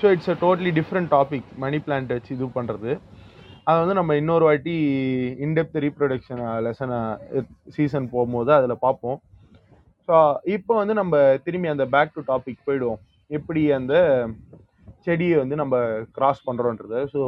So 0.00 0.06
it's 0.14 0.30
a 0.34 0.36
totally 0.44 0.70
different 0.78 1.10
topic 1.16 1.48
money 1.64 1.78
plant 1.86 2.12
வச்சு 2.16 2.30
இது 2.36 2.48
பண்ணுறது 2.58 2.90
அதை 3.68 3.76
வந்து 3.82 3.96
நம்ம 3.98 4.14
இன்னொரு 4.20 4.44
வாட்டி 4.48 4.74
இன்டெப்த் 5.46 5.78
ரீப்ரொடக்ஷன் 5.84 6.42
லெசனை 6.66 6.98
சீசன் 7.74 8.06
போகும்போது 8.12 8.50
அதில் 8.58 8.82
பார்ப்போம். 8.84 9.18
ஸோ 10.08 10.16
இப்போ 10.56 10.72
வந்து 10.80 10.94
நம்ம 11.00 11.16
திரும்பி 11.46 11.68
அந்த 11.74 11.86
பேக் 11.94 12.14
டு 12.16 12.22
டாபிக் 12.30 12.66
போயிடுவோம். 12.68 13.00
எப்படி 13.38 13.62
அந்த 13.78 13.94
செடியை 15.06 15.36
வந்து 15.42 15.56
நம்ம 15.62 15.76
கிராஸ் 16.16 16.40
பண்ணுறோன்றது 16.48 17.00
ஸோ 17.14 17.20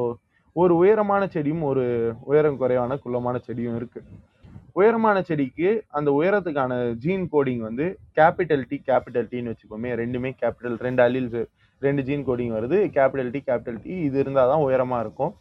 ஒரு 0.57 0.73
உயரமான 0.83 1.23
செடியும் 1.35 1.65
ஒரு 1.71 1.85
உயரம் 2.31 2.59
குறைவான 2.61 2.97
குள்ளமான 3.05 3.37
செடியும் 3.47 3.79
இருக்குது 3.81 4.19
உயரமான 4.79 5.17
செடிக்கு 5.29 5.69
அந்த 5.99 6.09
உயரத்துக்கான 6.19 6.73
ஜீன் 7.05 7.25
கோடிங் 7.33 7.63
வந்து 7.69 7.87
கேபிட்டல் 8.19 8.65
டி 8.71 8.77
கேபிட்டல் 8.89 9.29
டின்னு 9.33 9.53
வச்சுக்கோமே 9.53 9.91
ரெண்டுமே 10.01 10.31
கேபிட்டல் 10.43 10.77
ரெண்டு 10.87 11.03
அலில்ஸ் 11.07 11.41
ரெண்டு 11.83 12.03
ஜீன் 12.09 12.25
கோடிங் 12.29 12.53
வருது. 12.57 12.79
கேபிட்டல் 12.97 13.31
டி 13.35 13.41
கேபிட்டல் 13.49 13.79
டி 13.85 13.93
இது 14.09 14.19
இருந்தால் 14.23 14.51
தான் 14.53 14.65
உயரமாக 14.67 15.05
இருக்கும். 15.05 15.33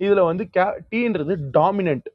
இதில் 0.00 0.28
வந்து 0.30 0.44
கே 0.56 0.64
டீன்றது 0.92 1.34
டாமினன்ட் 1.58 2.08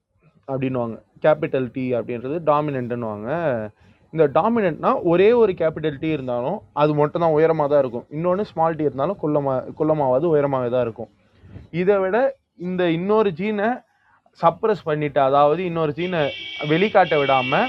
அப்படின்னுவாங்க. 0.48 0.98
கேபிட்டல் 1.26 1.70
டி 1.76 1.86
அப்படின்றது 2.00 2.38
டாமினன்ட்னுவாங்க 2.50 3.30
இந்த 4.14 4.26
டாமினன்ட்னா 4.38 4.92
ஒரே 5.12 5.30
ஒரு 5.42 5.52
கேபிட்டல் 5.62 6.02
டி 6.04 6.10
இருந்தாலும் 6.18 6.60
அது 6.82 6.92
மட்டும் 7.00 7.24
தான் 7.24 7.36
உயரமாக 7.38 7.70
தான் 7.74 7.82
இருக்கும். 7.84 8.06
இன்னொன்று 8.16 8.46
ஸ்மால் 8.52 8.78
டி 8.80 8.88
இருந்தாலும் 8.90 9.20
குள்ளமாக 9.24 9.74
குள்ளமாவது 9.80 10.26
உயரமாக 10.34 10.70
தான் 10.76 10.86
இருக்கும். 10.88 11.12
இதை 11.82 11.96
விட 12.04 12.18
இந்த 12.68 12.84
இன்னொரு 12.98 13.30
ஜீனை 13.40 13.70
சப்ரஸ் 14.42 14.84
பண்ணிட்டு 14.90 15.20
அதாவது 15.28 15.62
இன்னொரு 15.70 15.92
ஜீனை 16.00 16.22
வெளிக்காட்ட 16.72 17.16
விடாம 17.22 17.62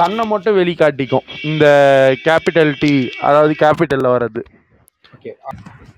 தன்னை 0.00 0.24
மட்டும் 0.32 0.56
வெளிக்காட்டிக்கும். 0.60 1.26
இந்த 1.50 1.66
கேபிட்டல் 2.26 2.72
டி 2.82 2.92
அதாவது 3.28 3.52
கேபிட்டலில் 3.62 4.14
வர்றது. 4.14 4.42
ஓகே 5.14 5.32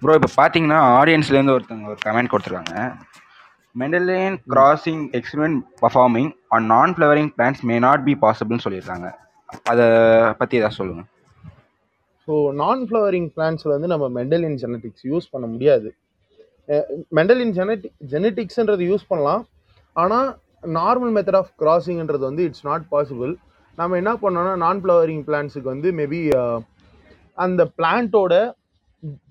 ப்ரோ 0.02 0.14
இப்போ 0.18 0.30
பார்த்தீங்கன்னா 0.40 0.78
ஆடியன்ஸ்லேருந்து 1.00 1.54
ஒருத்தவங்க 1.56 1.90
ஒரு 1.94 2.00
கமெண்ட் 2.06 2.32
கொடுத்துருக்காங்க. 2.32 2.76
Mendelian 3.80 4.38
crossing 4.52 5.02
experiment 5.18 5.58
performing 5.82 6.30
on 6.54 6.66
non 6.74 6.94
flowering 6.96 7.30
plants 7.36 7.62
may 7.70 7.76
not 7.86 8.04
be 8.08 8.14
பாசிபிள்னு 8.24 8.64
சொல்லியிருக்காங்க. 8.66 9.08
அதை 9.70 9.86
பற்றி 10.40 10.54
ஏதாவது 10.60 10.78
சொல்லுங்கள் 10.80 11.08
ஸோ 12.28 12.34
நான் 12.62 12.82
ஃப்ளவரிங் 12.88 13.30
பிளான்ஸில் 13.36 13.74
வந்து 13.76 13.88
நம்ம 13.92 14.08
மெண்டலின் 14.18 14.58
ஜெனட்டிக்ஸ் 14.62 15.06
யூஸ் 15.10 15.32
பண்ண 15.32 15.46
முடியாது. 15.54 15.88
மெண்டலின் 17.18 17.54
ஜெனட்டிக் 17.58 17.94
ஜெனட்டிக்ஸ்ன்றது 18.12 18.84
யூஸ் 18.90 19.10
பண்ணலாம். 19.10 19.42
ஆனால் 19.96 20.28
நார்மல் 20.78 21.14
மெத்தட் 21.16 21.38
ஆஃப் 21.40 21.52
கிராசிங்ன்றது 21.62 22.24
வந்து 22.30 22.44
இட்ஸ் 22.48 22.66
நாட் 22.70 22.84
பாசிபிள் 22.92 23.32
நம்ம 23.78 23.96
என்ன 24.00 24.12
பண்ணோம்னா 24.22 24.54
நான் 24.64 24.80
ஃப்ளவரிங் 24.82 25.24
பிளான்ஸுக்கு 25.28 25.72
வந்து 25.74 25.90
மேபி 26.00 26.20
அந்த 27.38 27.62
பிளான்ட்டோட 27.78 28.34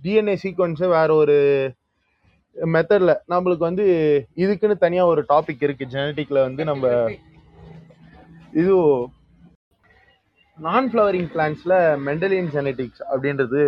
டிஎன்ஏ 0.05 0.35
சீக்வன்ஸை 0.43 0.87
வேற 0.97 1.09
ஒரு 1.21 1.37
மெத்தடில் 2.55 3.13
நம்மளுக்கு 3.33 3.63
வந்து 3.69 3.85
இதுக்குன்னு 4.43 4.83
தனியாக 4.85 5.11
ஒரு 5.11 5.21
டாபிக் 5.29 5.63
இருக்குது 5.67 5.93
ஜெனட்டிக்கில் 5.93 6.45
வந்து 6.47 6.63
நம்ம 6.71 6.85
இது 8.61 8.73
நான் 10.57 10.89
ஃப்ளவரிங் 10.91 11.29
பிளான்ஸில் 11.33 11.77
மெண்டலின் 12.07 12.51
ஜெனட்டிக்ஸ் 12.55 13.03
அப்படின்றது 13.11 13.61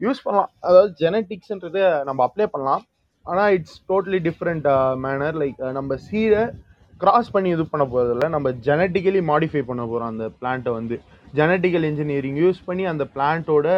யூஸ் 0.00 0.22
பண்ணலாம். 0.24 0.50
அதாவது 0.68 0.90
ஜெனட்டிக்ஸ்ன்றது 1.02 1.82
நம்ம 2.08 2.20
அப்ளை 2.28 2.46
பண்ணலாம். 2.54 2.82
ஆனால் 3.24 3.52
it's 3.56 3.78
totally 3.90 4.20
different 4.28 4.66
manner 5.04 5.38
like 5.42 5.60
நம்ம 5.78 5.96
சீரை 6.08 6.42
கிராஸ் 7.02 7.32
பண்ணி 7.34 7.48
இது 7.56 7.64
பண்ண 7.72 7.84
போகிறதில்ல 7.92 8.28
நம்ம 8.34 8.50
ஜெனட்டிக்கலி 8.66 9.20
மாடிஃபை 9.30 9.62
பண்ண 9.68 9.82
போகிறோம் 9.90 10.10
அந்த 10.12 10.26
பிளான்ட்டை 10.38 10.72
வந்து. 10.78 10.96
ஜெனட்டிக்கல் 11.38 11.86
இன்ஜினியரிங் 11.90 12.38
யூஸ் 12.44 12.60
பண்ணி 12.68 12.84
அந்த 12.92 13.04
பிளான்ட்டோட 13.14 13.68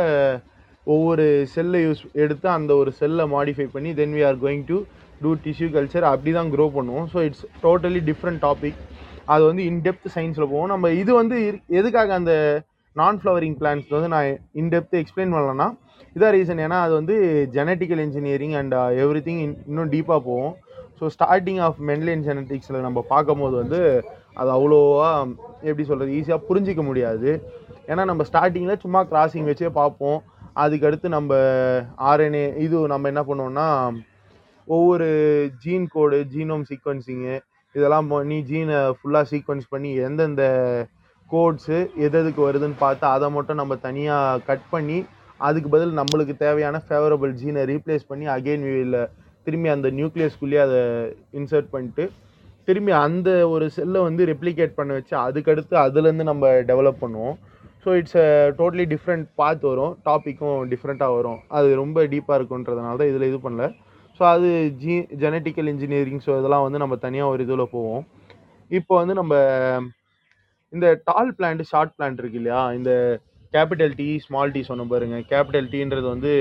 ஒவ்வொரு 0.92 1.24
செல்லை 1.54 1.80
யூஸ் 1.86 2.02
எடுத்து 2.24 2.46
அந்த 2.58 2.72
ஒரு 2.82 2.90
செல்லை 3.00 3.24
மாடிஃபை 3.34 3.66
பண்ணி 3.74 3.90
then 3.98 4.14
we 4.18 4.22
are 4.28 4.38
going 4.44 4.64
to 4.70 4.76
do 5.22 5.30
tissue 5.46 5.68
culture 5.76 6.06
அப்படி 6.12 6.30
தான் 6.38 6.50
க்ரோ 6.54 6.66
பண்ணுவோம். 6.76 7.08
So 7.12 7.18
it's 7.28 7.44
totally 7.64 8.00
different 8.10 8.40
topic 8.46 8.78
அது 9.32 9.42
வந்து 9.48 9.62
இன்டெப்த் 9.70 10.08
சயின்ஸில் 10.16 10.50
போவோம். 10.52 10.70
நம்ம 10.74 10.90
இது 11.02 11.12
வந்து 11.20 11.36
எதுக்காக 11.80 12.14
அந்த 12.20 12.32
நான் 12.96 13.18
ஃப்ளவரிங் 13.20 13.56
பிளான்ஸ் 13.58 13.92
வந்து 13.94 14.08
நான் 14.14 14.28
இன்டெப்த்து 14.60 15.00
எக்ஸ்பிளைன் 15.02 15.34
பண்ணலன்னா 15.34 15.68
இதான் 16.16 16.34
ரீசன் 16.36 16.62
ஏன்னா 16.64 16.78
அது 16.86 16.92
வந்து 16.98 17.16
genetical 17.56 18.02
engineering 18.06 18.54
and 18.60 18.74
every 19.02 19.20
thing 19.26 19.42
இன்னும் 19.68 19.92
டீப்பாக 19.92 20.20
போகும். 20.28 20.54
ஸோ 20.98 21.10
ஸ்டார்டிங் 21.14 21.60
ஆஃப் 21.66 21.78
மென்லைன் 21.90 22.24
ஜெனட்டிக்ஸில் 22.28 22.84
நம்ம 22.86 23.04
பார்க்கும்போது 23.12 23.54
வந்து 23.62 23.80
அது 24.40 24.50
அவ்வளோவா 24.56 25.08
um, 25.20 25.30
எப்படி 25.68 25.84
சொல்கிறது 25.90 26.16
ஈஸியாக 26.18 26.46
புரிஞ்சிக்க 26.48 26.82
முடியாது. 26.88 27.30
ஏன்னா 27.88 28.02
நம்ம 28.10 28.24
ஸ்டார்டிங்கில் 28.30 28.82
சும்மா 28.84 29.00
கிராசிங் 29.12 29.48
வச்சே 29.50 29.70
பார்ப்போம். 29.80 30.18
அதுக்கடுத்து 30.56 31.08
நம்ம 31.16 31.32
ஆர்என்ஏ 32.10 32.44
இது 32.64 32.76
நம்ம 32.92 33.08
என்ன 33.12 33.22
பண்ணுவோம்னா 33.28 33.68
ஒவ்வொரு 34.68 35.08
ஜீன் 35.62 35.86
கோடு 35.94 36.18
ஜீனோம் 36.32 36.64
சீக்வன்சிங்கு 36.70 37.36
இதெல்லாம் 37.74 38.08
பண்ணி 38.12 38.38
ஜீனை 38.50 38.78
ஃபுல்லாக 38.98 39.28
சீக்வன்ஸ் 39.32 39.66
பண்ணி 39.72 39.90
எந்தெந்த 40.06 40.44
கோட்ஸு 41.32 41.76
எது 42.04 42.16
எதுக்கு 42.22 42.40
வருதுன்னு 42.46 42.78
பார்த்து 42.84 43.04
அதை 43.14 43.28
மட்டும் 43.36 43.60
நம்ம 43.62 43.76
தனியாக 43.86 44.42
கட் 44.48 44.66
பண்ணி 44.74 44.98
அதுக்கு 45.48 45.68
பதில் 45.74 45.98
நம்மளுக்கு 46.00 46.34
தேவையான 46.44 46.78
ஃபேவரபிள் 46.86 47.32
ஜீனை 47.40 47.62
ரீப்ளேஸ் 47.72 48.08
பண்ணி 48.10 48.26
அகெயின் 48.36 48.66
வியில் 48.68 48.98
திரும்பி 49.46 49.68
அந்த 49.74 49.88
நியூக்ளியஸ்குள்ளேயே 49.98 50.62
அதை 50.66 50.80
இன்சர்ட் 51.38 51.70
பண்ணிட்டு 51.74 52.04
திரும்பி 52.68 52.92
அந்த 53.04 53.28
ஒரு 53.52 53.66
செல்லை 53.76 54.00
வந்து 54.08 54.22
ரெப்ளிகேட் 54.32 54.76
பண்ண 54.78 54.90
வச்சு 54.98 55.14
அதுக்கடுத்து 55.26 55.74
அதுலேருந்து 55.84 56.26
நம்ம 56.30 56.50
டெவலப் 56.70 57.02
பண்ணுவோம். 57.04 57.36
So 57.84 57.88
it's 58.00 58.18
a 58.24 58.26
totally 58.58 58.84
different 58.92 59.26
பார்த்து 59.40 59.64
வரும். 59.70 59.92
டாப்பிக்கும் 60.08 60.58
டிஃப்ரெண்ட்டாக 60.72 61.16
வரும். 61.18 61.38
அது 61.56 61.68
ரொம்ப 61.82 62.04
டீப்பாக 62.12 62.38
இருக்குன்றதுனால 62.38 62.98
தான் 63.00 63.10
இதில் 63.12 63.28
இது 63.30 63.38
பண்ணல. 63.46 63.66
ஸோ 64.20 64.22
அது 64.34 64.48
ஜீ 64.82 64.94
ஜெனட்டிக்கல் 65.22 65.70
இன்ஜினியரிங் 65.72 66.22
ஸோ 66.26 66.32
இதெல்லாம் 66.40 66.64
வந்து 66.66 66.82
நம்ம 66.84 66.96
தனியாக 67.06 67.32
ஒரு 67.34 67.42
இதில் 67.46 67.72
போவோம். 67.76 68.02
இப்போ 68.70 68.94
வந்து 69.00 69.14
நம்ம 69.20 69.34
இந்த 70.72 70.86
டால் 71.08 71.30
பிளான்ட் 71.38 71.62
ஷார்ட் 71.70 71.94
பிளான்ட் 71.96 72.20
இருக்கு 72.22 72.38
இல்லையா? 72.40 72.60
இந்த 72.78 72.90
கேபிட்டல் 73.54 73.94
டி 74.00 74.08
ஸ்மால் 74.26 74.52
டி 74.54 74.60
சொன்ன 74.68 74.86
பாருங்க. 74.92 75.16
கேபிட்டல் 75.30 75.68
டீன்றது 75.72 76.06
வந்து 76.14 76.32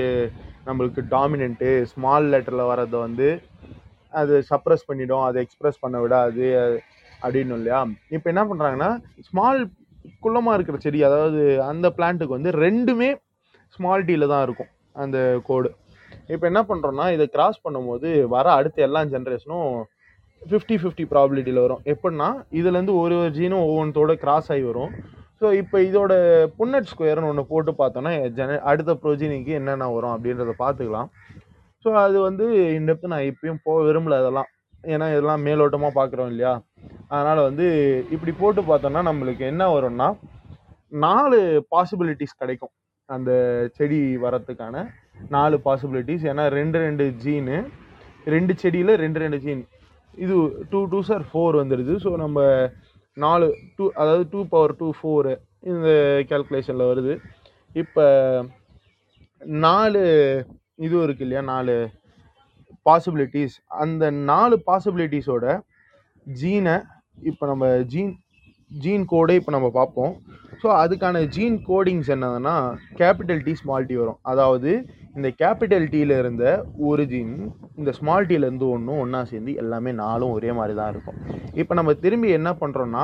நம்மளுக்கு 0.66 1.02
டாமினன்ட்டு 1.14 1.70
ஸ்மால் 1.92 2.28
லெட்டரில் 2.32 2.68
வர்றதை 2.70 2.98
வந்து 3.06 3.28
அது 4.20 4.34
சப்ரஸ் 4.50 4.86
பண்ணிடும் 4.88 5.24
அதை 5.28 5.38
எக்ஸ்ப்ரெஸ் 5.44 5.82
பண்ண 5.84 5.96
விடாது 6.04 6.46
அப்படின்னு 7.24 7.56
இல்லையா? 7.58 7.80
இப்போ 8.16 8.26
என்ன 8.32 8.42
பண்ணுறாங்கன்னா 8.50 8.90
ஸ்மால் 9.28 9.60
குள்ளமாக 10.24 10.56
இருக்கிற 10.56 10.78
செடி 10.84 11.00
அதாவது 11.08 11.42
அந்த 11.70 11.86
பிளான்ட்டுக்கு 11.96 12.36
வந்து 12.38 12.52
ரெண்டுமே 12.64 13.10
ஸ்மால் 13.76 14.06
டீல 14.08 14.26
தான் 14.32 14.44
இருக்கும் 14.46 14.70
அந்த 14.96 15.18
கோடு. 15.48 15.68
இப்போ 16.34 16.44
என்ன 16.50 16.60
பண்ணுறோன்னா 16.70 17.06
இதை 17.16 17.26
கிராஸ் 17.34 17.64
பண்ணும்போது 17.66 18.08
வர 18.34 18.46
அடுத்த 18.58 18.86
எல்லா 18.88 19.00
ஜென்ரேஷனும் 19.14 19.68
ஃபிஃப்டி 20.48 20.76
ஃபிஃப்டி 20.82 21.04
ப்ராபிலிட்டியில் 21.12 21.62
வரும். 21.64 21.82
எப்படின்னா 21.92 22.28
இதுலேருந்து 22.58 22.94
ஒரு 23.02 23.14
ஒரு 23.22 23.30
ஜீனும் 23.38 23.64
ஒவ்வொன்றோட 23.70 24.12
கிராஸ் 24.22 24.48
ஆகி 24.54 24.64
வரும். 24.70 24.92
ஸோ 25.40 25.48
இப்போ 25.60 25.76
இதோட 25.88 26.12
புன்னட் 26.58 26.88
ஸ்கொயர்னு 26.92 27.28
ஒன்று 27.32 27.42
போட்டு 27.50 27.72
பார்த்தோன்னா 27.80 28.12
ஜென 28.38 28.56
அடுத்த 28.70 28.92
ப்ரோஜினிக்கு 29.02 29.52
என்னென்ன 29.58 29.90
வரும் 29.96 30.14
அப்படின்றத 30.14 30.54
பார்த்துக்கலாம். 30.64 31.10
ஸோ 31.84 31.88
அது 32.04 32.16
வந்து 32.28 32.46
இந்த 32.78 32.96
நான் 33.12 33.28
இப்பயும் 33.30 33.62
போக 33.66 33.78
விரும்பல 33.88 34.18
அதெல்லாம். 34.22 34.48
ஏன்னா 34.94 35.06
இதெல்லாம் 35.12 35.42
மேலோட்டமாக 35.46 35.92
பார்க்குறோம் 35.98 36.30
இல்லையா? 36.32 36.52
அதனால் 37.14 37.40
வந்து 37.48 37.66
இப்படி 38.14 38.32
போட்டு 38.42 38.60
பார்த்தோன்னா 38.70 39.00
நம்மளுக்கு 39.10 39.44
என்ன 39.52 39.62
வரும்னா 39.76 40.08
நாலு 41.04 41.38
பாசிபிலிட்டிஸ் 41.74 42.38
கிடைக்கும் 42.42 42.72
அந்த 43.08 43.30
செடி 43.76 43.98
வரத்துக்கான. 44.24 44.84
நாலு 45.36 45.56
பாசிபிலிட்டிஸ் 45.66 46.24
ஏன்னா 46.30 46.44
ரெண்டு 46.58 46.78
ரெண்டு 46.86 47.04
ஜீனு 47.24 47.56
ரெண்டு 48.34 48.52
செடியில் 48.62 48.92
ரெண்டு 49.02 49.18
ரெண்டு 49.24 49.38
ஜீன் 49.44 49.62
இது 50.24 50.34
டூ 50.70 50.78
டூ 50.92 50.98
சார் 51.10 51.24
ஃபோர் 51.30 51.60
வந்துடுது 51.60 51.94
ஸோ 52.04 52.10
நம்ம 52.24 52.40
நாலு 53.16 53.46
டூ 53.76 53.84
அதாவது 54.00 54.24
டூ 54.32 54.40
பவர் 54.52 54.74
டூ 54.80 54.88
ஃபோரு 54.98 55.32
இந்த 55.70 55.88
கேல்குலேஷனில் 56.30 56.90
வருது. 56.90 57.14
இப்போ 57.82 58.04
நாலு 59.66 60.02
இது 60.86 60.96
இருக்கு 61.06 61.24
இல்லையா 61.26 61.42
நாலு 61.54 61.74
பாசிபிலிட்டிஸ் 62.88 63.56
அந்த 63.82 64.04
நாலு 64.30 64.56
பாசிபிலிட்டிஸோட 64.68 65.46
ஜீனை 66.26 66.76
இப்போ 67.30 67.44
நம்ம 67.50 67.66
ஜீன் 67.92 68.12
ஜீன் 68.70 69.04
கோடை 69.12 69.34
இப்போ 69.40 69.52
நம்ம 69.56 69.68
பார்ப்போம். 69.78 70.12
ஸோ 70.62 70.68
அதுக்கான 70.82 71.22
ஜீன் 71.36 71.56
கோடிங்ஸ் 71.68 72.10
என்னதுன்னா 72.14 72.56
கேபிட்டல் 73.00 73.44
டி 73.46 73.52
ஸ்மால் 73.60 73.88
டி 73.90 73.96
வரும். 74.02 74.20
அதாவது 74.32 74.72
இந்த 75.14 75.28
கேபிட்டல் 75.40 75.86
டீல 75.92 76.18
இருந்த 76.22 76.44
ஒரிஜின் 76.90 77.34
இந்த 77.80 77.90
ஸ்மால் 77.98 78.28
டீலேருந்து 78.30 78.66
ஒன்றும் 78.74 79.00
ஒன்றா 79.04 79.20
சேர்ந்து 79.30 79.52
எல்லாமே 79.62 79.92
நாலும் 80.02 80.34
ஒரே 80.36 80.50
மாதிரி 80.58 80.74
தான் 80.80 80.90
இருக்கும். 80.94 81.18
இப்போ 81.60 81.72
நம்ம 81.78 81.92
திரும்பி 82.04 82.28
என்ன 82.38 82.50
பண்ணுறோன்னா 82.60 83.02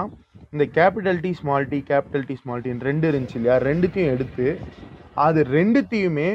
இந்த 0.53 0.65
capital 0.77 1.21
T 1.25 1.31
small 1.41 1.69
T 1.73 1.79
capital 1.91 2.27
T 2.29 2.35
small 2.43 2.63
டீன்னு 2.65 2.89
ரெண்டு 2.91 3.07
இருந்துச்சு 3.11 3.39
இல்லையா? 3.41 3.57
ரெண்டுத்தையும் 3.71 4.13
எடுத்து 4.15 4.47
அது 5.27 5.41
ரெண்டுத்தையுமே 5.57 6.29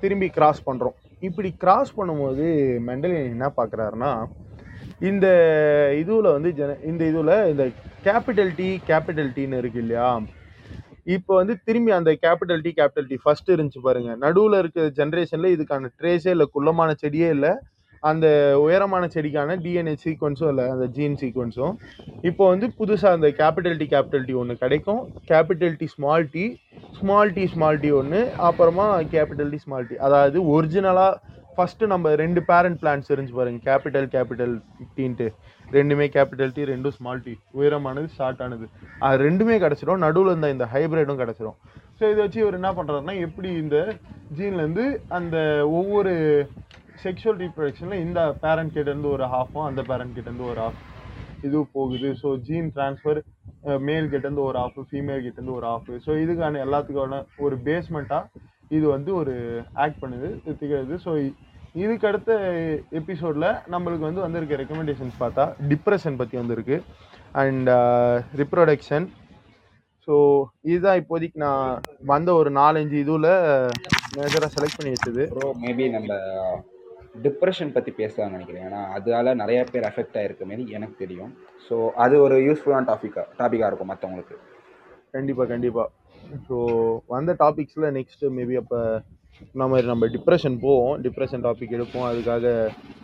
திரும்பி 0.00 0.28
கிராஸ் 0.38 0.60
பண்ணுறோம் 0.68 0.96
இப்படி 1.22 1.50
கிராஸ் 1.62 1.96
பண்ணும்போது 1.96 2.44
மெண்டலின் 2.88 3.32
என்ன 3.34 3.48
பார்க்குறாருன்னா 3.58 4.12
இந்த 5.10 5.26
இதுவில் 6.02 6.34
வந்து 6.36 6.50
ஜன 6.58 6.76
இந்த 6.90 7.02
இதுவில் 7.10 7.48
இந்த 7.52 7.64
கேபிட்டல் 8.06 8.52
டி 8.58 8.68
கேபிட்டல் 8.90 9.32
டீன்னு 9.36 9.60
இருக்கு 9.62 9.80
இல்லையா? 9.84 10.08
இப்போ 11.06 11.32
வந்து 11.40 11.54
திரும்பி 11.66 11.92
அந்த 11.98 12.10
capital 12.24 12.62
T 12.64 12.70
capital 12.78 13.08
T 13.10 13.16
first 13.24 13.50
இருந்துச்சு 13.54 13.82
பாருங்க. 13.86 14.10
நடுவில் 14.24 14.56
இருக்கிற 14.62 14.84
ஜென்ரேஷனில் 14.98 15.54
இதுக்கான 15.56 15.90
ட்ரேஸே 16.00 16.32
இல்லை 16.34 16.46
குள்ளமான 16.54 16.90
செடியே 17.02 17.28
இல்லை. 17.36 17.52
அந்த 18.02 18.26
உயரமான 18.64 19.04
செடிக்கான 19.14 19.56
டிஎன்ஏ 19.64 19.94
சீக்வன்ஸும் 20.04 20.50
இல்லை 20.52 20.66
அந்த 20.74 20.86
ஜீன் 20.96 21.16
சீக்வன்ஸும் 21.22 21.74
இப்போ 22.24 22.44
வந்து 22.52 22.66
புதுசாக 22.78 23.16
அந்த 23.18 23.28
கேபிட்டல் 23.40 23.78
டி 23.80 23.86
கேபிட்டல் 23.94 24.26
டி 24.28 24.34
ஒன்று 24.42 24.54
கிடைக்கும். 24.64 25.02
Capital 25.30 25.76
T 25.80 25.86
small 25.96 26.26
T 26.34 26.44
small 27.00 27.32
T 27.36 27.44
small 27.54 27.80
T 27.82 27.90
ஒன்று 28.00 28.20
அப்புறமா 28.48 28.86
கேபிட்டல் 29.14 29.52
டி 29.54 29.58
ஸ்மால் 29.64 29.88
டி 29.90 29.96
அதாவது 30.06 30.38
ஒரிஜினலாக 30.54 31.18
ஃபஸ்ட்டு 31.60 31.90
நம்ம 31.92 32.14
ரெண்டு 32.20 32.40
பேரண்ட் 32.50 32.78
பிளான்ஸ் 32.82 33.10
தெரிஞ்சு 33.12 33.32
பாருங்கள் 33.38 33.64
கேபிட்டல் 33.68 34.06
கேபிட்டல் 34.12 34.54
டீன்ட்டு 34.98 35.26
ரெண்டுமே 35.76 36.06
கேபிட்டல் 36.14 36.52
டி 36.54 36.62
ரெண்டும் 36.70 36.94
ஸ்மால் 36.96 37.20
டி 37.24 37.34
உயரமானது 37.58 38.08
ஷார்ட்டானது 38.18 38.66
அது 39.06 39.18
ரெண்டுமே 39.26 39.56
கிடச்சிரும் 39.64 40.02
நடுவில் 40.04 40.30
இருந்த 40.32 40.48
இந்த 40.54 40.66
ஹைப்ரிடும் 40.74 41.20
கிடச்சிரும். 41.22 41.56
ஸோ 41.98 42.02
இதை 42.12 42.20
வச்சு 42.24 42.40
இவர் 42.42 42.58
என்ன 42.58 42.70
பண்ணுறாருன்னா 42.78 43.14
எப்படி 43.26 43.50
இந்த 43.62 43.78
ஜீன்லேருந்து 44.38 44.86
அந்த 45.18 45.36
ஒவ்வொரு 45.78 46.12
செக்ஷுவல் 47.04 47.40
ரீப்ரொடக்ஷனில் 47.42 48.02
இந்த 48.06 48.20
பேரண்ட் 48.44 48.74
கிட்டேருந்து 48.76 49.10
ஒரு 49.16 49.26
ஹாஃபும் 49.34 49.68
அந்த 49.70 49.82
பேரண்ட் 49.90 50.16
கிட்டேருந்து 50.16 50.48
ஒரு 50.52 50.60
ஹாஃப் 50.64 50.80
இது 51.48 51.60
போகுது. 51.76 52.10
ஸோ 52.22 52.30
ஜீன் 52.48 52.70
ட்ரான்ஸ்ஃபர் 52.78 53.20
மேல் 53.88 54.10
கிட்டேருந்து 54.14 54.44
ஒரு 54.48 54.58
ஆஃப் 54.64 54.80
ஃபீமேல் 54.90 55.24
கிட்டேருந்து 55.26 55.56
ஒரு 55.58 55.68
ஆஃப் 55.74 55.90
ஸோ 56.06 56.12
இதுக்கான 56.24 56.60
எல்லாத்துக்கான 56.66 57.20
ஒரு 57.46 57.58
பேஸ்மெண்ட்டாக 57.68 58.48
இது 58.76 58.86
வந்து 58.96 59.10
ஒரு 59.20 59.32
ஆக்ட் 59.84 60.02
பண்ணுது 60.02 60.28
இது 60.42 60.52
திகழுது. 60.60 60.96
ஸோ 61.04 61.12
இதுக்கு 61.74 62.06
அடுத்த 62.08 62.32
எபிசோடில் 63.00 63.48
நம்மளுக்கு 63.72 64.04
வந்து 64.08 64.24
வந்திருக்க 64.24 64.60
ரெக்கமெண்டேஷன்ஸ் 64.60 65.16
பார்த்தா 65.22 65.44
டிப்ரெஷன் 65.72 66.18
பற்றி 66.20 66.36
வந்திருக்கு. 66.40 66.76
அண்ட் 67.42 67.68
ரிப்ரொடக்ஷன் 68.40 69.06
ஸோ 70.08 70.14
இதுதான் 70.70 71.00
இப்போதைக்கு 71.00 71.38
நான் 71.44 71.82
வந்த 72.12 72.30
ஒரு 72.40 72.50
நாலஞ்சு 72.60 72.96
இதுவில் 73.04 73.30
மேஜராக 74.16 74.50
செலக்ட் 74.54 74.78
பண்ணி 74.78 74.94
வச்சது. 74.94 75.24
ப்ரோ 75.34 75.50
மேபி 75.64 75.86
நம்ம 75.96 76.16
டிப்ரெஷன் 77.26 77.72
பற்றி 77.76 77.92
பேசலாம்னு 78.00 78.36
நினைக்கிறேன். 78.36 78.66
ஏன்னா 78.68 78.80
அதால் 78.96 79.38
நிறைய 79.42 79.60
பேர் 79.72 79.88
அஃபெக்ட் 79.90 80.18
ஆகிருக்க 80.20 80.44
மாரி 80.50 80.64
எனக்கு 80.78 80.96
தெரியும். 81.04 81.32
ஸோ 81.68 81.76
அது 82.04 82.14
ஒரு 82.26 82.36
யூஸ்ஃபுல்லான 82.48 82.88
டாப்பிக்காக 82.90 83.26
டாப்பிக்காக 83.40 83.70
இருக்கும் 83.70 83.92
மற்றவங்களுக்கு 83.92 84.36
கண்டிப்பாக 85.16 85.48
கண்டிப்பாக 85.52 85.88
ஸோ 86.48 86.56
வந்த 87.14 87.32
டாபிக்ஸில் 87.44 87.88
நெக்ஸ்ட்டு 87.98 88.34
மேபி 88.38 88.56
அப்போ 88.62 88.80
நம்ம 89.60 89.80
நம்ம 89.90 90.06
டிப்ரெஷன் 90.14 90.56
போவோம். 90.64 90.94
டிப்ரெஷன் 91.06 91.44
டாபிக் 91.46 91.76
எடுப்போம். 91.76 92.06
அதுக்காக 92.10 92.44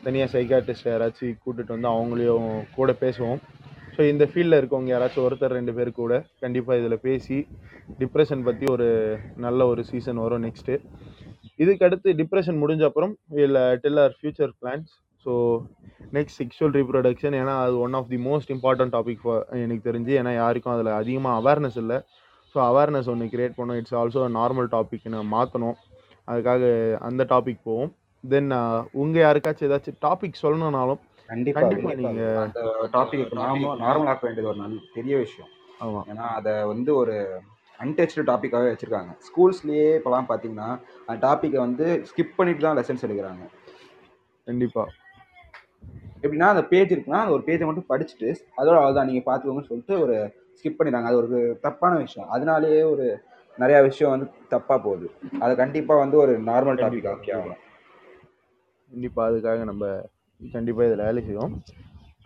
தனியாக 0.06 0.30
சைக்காட்டிஸ்ட் 0.34 0.88
யாராச்சும் 0.90 1.38
கூட்டிகிட்டு 1.44 1.74
வந்து 1.76 1.90
அவங்களையும் 1.94 2.48
கூட 2.76 2.90
பேசுவோம். 3.04 3.38
ஸோ 3.94 4.02
இந்த 4.12 4.24
ஃபீல்டில் 4.30 4.58
இருக்கவங்க 4.60 4.90
யாராச்சும் 4.92 5.26
ஒருத்தர் 5.26 5.56
ரெண்டு 5.58 5.72
பேர் 5.76 5.90
கூட 6.00 6.14
கண்டிப்பாக 6.44 6.80
இதில் 6.80 7.02
பேசி 7.06 7.38
டிப்ரெஷன் 8.02 8.44
பற்றி 8.48 8.66
ஒரு 8.74 8.88
நல்ல 9.44 9.66
ஒரு 9.72 9.82
சீசன் 9.90 10.22
வரும் 10.24 10.44
நெக்ஸ்ட்டு 10.46 10.74
இதுக்கடுத்து 11.64 12.08
டிப்ரெஷன் 12.20 12.60
முடிஞ்ச 12.62 12.84
அப்புறம் 12.90 13.14
இல்லை 13.44 13.62
tell 13.84 14.00
our 14.04 14.16
future 14.18 14.52
plans 14.60 14.92
so 15.26 15.32
next 16.16 16.38
sexual 16.40 16.74
reproduction 16.78 17.36
ஏன்னா 17.40 17.54
அது 17.64 17.76
one 17.84 17.96
of 18.00 18.10
the 18.12 18.18
most 18.28 18.52
important 18.56 18.94
topic 18.96 19.24
எனக்கு 19.64 19.82
தெரிஞ்சு. 19.88 20.12
ஏன்னா 20.20 20.32
யாருக்கும் 20.42 20.74
அதில் 20.74 20.92
அதிகமாக 21.00 21.38
அவேர்னஸ் 21.40 21.78
இல்லை. 21.82 21.98
ஸோ 22.54 22.58
அவேர்னஸ் 22.70 23.08
ஒன்று 23.12 23.32
கிரியேட் 23.32 23.56
பண்ணோம் 23.58 23.78
இட்ஸ் 23.80 23.96
ஆல்சோ 24.00 24.20
நார்மல் 24.38 24.68
டாபிக்னு 24.74 25.22
மாற்றணும் 25.36 25.76
அதுக்காக 26.30 26.62
அந்த 27.08 27.24
டாபிக் 27.32 27.66
போவோம். 27.68 27.92
தென் 28.24 28.50
உங்கள் 29.00 29.24
யாருக்காச்சும் 29.24 29.68
ஏதாச்சும் 29.68 30.00
டாபிக் 30.06 30.42
சொல்லணும்னாலும் 30.44 31.02
கண்டிப்பா 31.28 31.60
நீங்க 32.00 32.24
டாபிக் 32.96 33.22
நார்மல் 33.84 34.10
ஆக்க 34.12 34.22
வேண்டியது 34.26 34.50
ஒரு 34.52 34.58
நல்ல 34.62 34.76
பெரிய 34.96 35.14
விஷயம். 35.24 35.50
ஆமாம் 35.84 36.06
ஏன்னா 36.10 36.26
அதை 36.38 36.52
வந்து 36.72 36.90
ஒரு 37.02 37.14
அன்டச்டு 37.78 38.26
டாப்பிக்காகவே 38.28 38.72
வச்சுருக்காங்க. 38.72 39.12
ஸ்கூல்ஸ்லேயே 39.26 39.88
இப்போலாம் 39.98 40.28
பார்த்தீங்கன்னா 40.28 40.68
அந்த 41.06 41.18
டாப்பிக்கை 41.26 41.58
வந்து 41.64 41.86
ஸ்கிப் 42.10 42.36
பண்ணிட்டு 42.36 42.64
தான் 42.66 42.78
லெசன்ஸ் 42.78 43.04
எடுக்கிறாங்க. 43.06 43.44
கண்டிப்பாக 44.46 44.94
எப்படின்னா 46.22 46.48
அந்த 46.52 46.62
பேஜ் 46.70 46.92
இருக்குன்னா 46.94 47.22
அந்த 47.22 47.34
ஒரு 47.36 47.44
பேஜை 47.46 47.64
மட்டும் 47.68 47.90
படிச்சுட்டு 47.90 48.28
அதோட 48.58 48.76
அவ்வளோதான் 48.78 49.08
நீங்கள் 49.10 49.26
பார்த்துக்கோங்கன்னு 49.26 49.70
சொல்லிட்டு 49.70 49.96
ஒரு 50.04 50.16
ஸ்கிப் 50.58 50.78
பண்ணிடுறாங்க. 50.78 51.08
அது 51.10 51.20
ஒரு 51.22 51.40
தப்பான 51.66 51.98
விஷயம். 52.04 52.28
அதனாலேயே 52.36 52.80
ஒரு 52.92 53.06
நிறையா 53.62 53.78
விஷயம் 53.88 54.12
வந்து 54.14 54.26
தப்பாக 54.52 54.78
போகுது. 54.86 55.06
அதை 55.42 55.52
கண்டிப்பாக 55.62 56.02
வந்து 56.04 56.16
ஒரு 56.24 56.32
நார்மல் 56.50 56.80
டாபிக் 56.82 57.08
ஆக்கி 57.12 57.30
ஆகணும். 57.36 57.60
கண்டிப்பாக 58.90 59.28
அதுக்காக 59.30 59.60
நம்ம 59.70 59.84
கண்டிப்பாக 60.40 60.88
இதில் 60.88 61.06
வேலை 61.08 61.20
செய்வோம். 61.28 61.54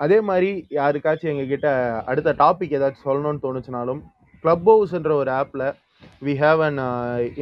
அதே 0.05 0.19
மாதிரி 0.29 0.51
யாருக்காச்சும் 0.79 1.31
எங்ககிட்ட 1.33 1.69
அடுத்த 2.11 2.35
டாபிக் 2.43 2.75
ஏதாச்சும் 2.79 3.09
சொல்லணும்னு 3.09 3.45
தோணுச்சுனாலும் 3.45 4.01
க்ளப் 4.45 4.69
ஹவுஸ்ன்ற 4.71 5.12
ஒரு 5.23 5.31
ஆப்பில் 5.40 5.66
we 6.27 6.33
have 6.43 6.61
an 6.66 6.81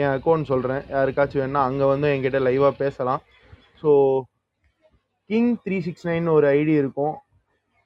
N 0.01 0.12
account 0.16 0.51
சொல்கிறேன் 0.53 0.83
யாருக்காச்சும் 0.96 1.42
வேணா 1.42 1.62
அங்கே 1.68 1.87
வந்து 1.92 2.09
என்கிட்ட 2.14 2.40
லைவாக 2.46 2.74
பேசலாம். 2.83 3.22
So 3.83 3.90
king 5.31 5.53
three 5.64 5.77
six 5.87 6.07
nine 6.11 6.29
ஒரு 6.37 6.46
ஐடி 6.61 6.74
இருக்கும். 6.83 7.14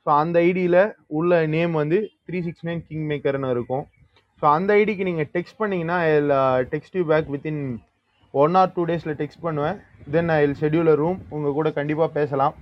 ஸோ 0.04 0.10
அந்த 0.22 0.36
ஐடியில் 0.48 0.82
உள்ள 1.18 1.32
நேம் 1.56 1.74
வந்து 1.82 1.98
த்ரீ 2.28 2.38
சிக்ஸ் 2.46 2.66
நைன் 2.68 2.82
கிங் 2.88 3.06
மேக்கர்னு 3.10 3.52
இருக்கும். 3.56 3.84
ஸோ 4.42 4.46
அந்த 4.56 4.70
ஐடிக்கு 4.80 5.04
நீங்கள் 5.08 5.28
டெக்ஸ்ட் 5.34 5.58
பண்ணிங்கன்னா 5.58 5.96
text 6.70 6.96
you 6.98 7.02
back 7.10 7.28
within 7.32 7.60
one 8.34 8.54
or 8.60 8.70
two 8.76 8.82
டேஸில் 8.88 9.18
டெக்ஸ்ட் 9.20 9.42
பண்ணுவேன். 9.44 9.76
தென் 10.14 10.30
ஐ 10.36 10.38
இல் 10.44 10.56
ஷெடியூல் 10.62 10.90
ரூம் 11.00 11.18
உங்கள் 11.34 11.54
கூட 11.58 11.68
கண்டிப்பாக 11.76 12.10
பேசலாம். 12.16 12.54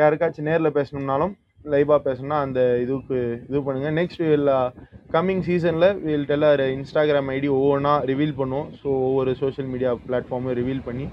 யாருக்காச்சும் 0.00 0.46
நேரில் 0.48 0.76
பேசணும்னாலும் 0.76 1.32
லைவாக 1.72 1.98
பேசணும்னா 2.06 2.36
அந்த 2.46 2.60
இதுக்கு 2.82 3.16
இது 3.48 3.62
பண்ணுங்கள் 3.68 3.96
நெக்ஸ்ட் 4.00 4.22
வில் 4.28 4.50
கம்மிங் 5.14 5.42
சீசனில் 5.48 5.88
வில் 6.04 6.28
டெல் 6.30 6.46
இன்ஸ்டாகிராம் 6.76 7.30
ஐடி 7.36 7.48
ஒவ்வொன்றா 7.56 7.94
ரிவீல் 8.10 8.36
பண்ணுவோம். 8.40 8.68
ஸோ 8.82 8.88
ஒவ்வொரு 9.08 9.32
சோஷியல் 9.42 9.70
மீடியா 9.72 9.92
பிளாட்ஃபார்மும் 10.06 10.56
ரிவீல் 10.60 10.84
பண்ணி 10.88 11.08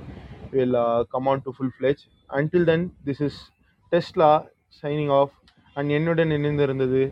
will 0.58 0.78
come 1.15 1.30
on 1.34 1.44
to 1.48 1.54
full 1.58 1.74
fledge 1.78 2.04
until 2.30 2.68
then 2.72 2.86
this 3.10 3.24
is 3.30 3.39
டெஸ்ட்லா 3.91 4.32
signing 4.84 5.13
off 5.22 5.34
and 5.76 5.91
என்னுடன் 5.98 6.36
இணைந்திருந்தது 6.38 7.04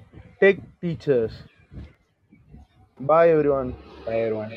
tech 0.44 0.64
teachers 0.84 1.40
bye 3.04 3.32
everyone 3.58 3.72
Bye 4.06 4.22
everyone. 4.22 4.52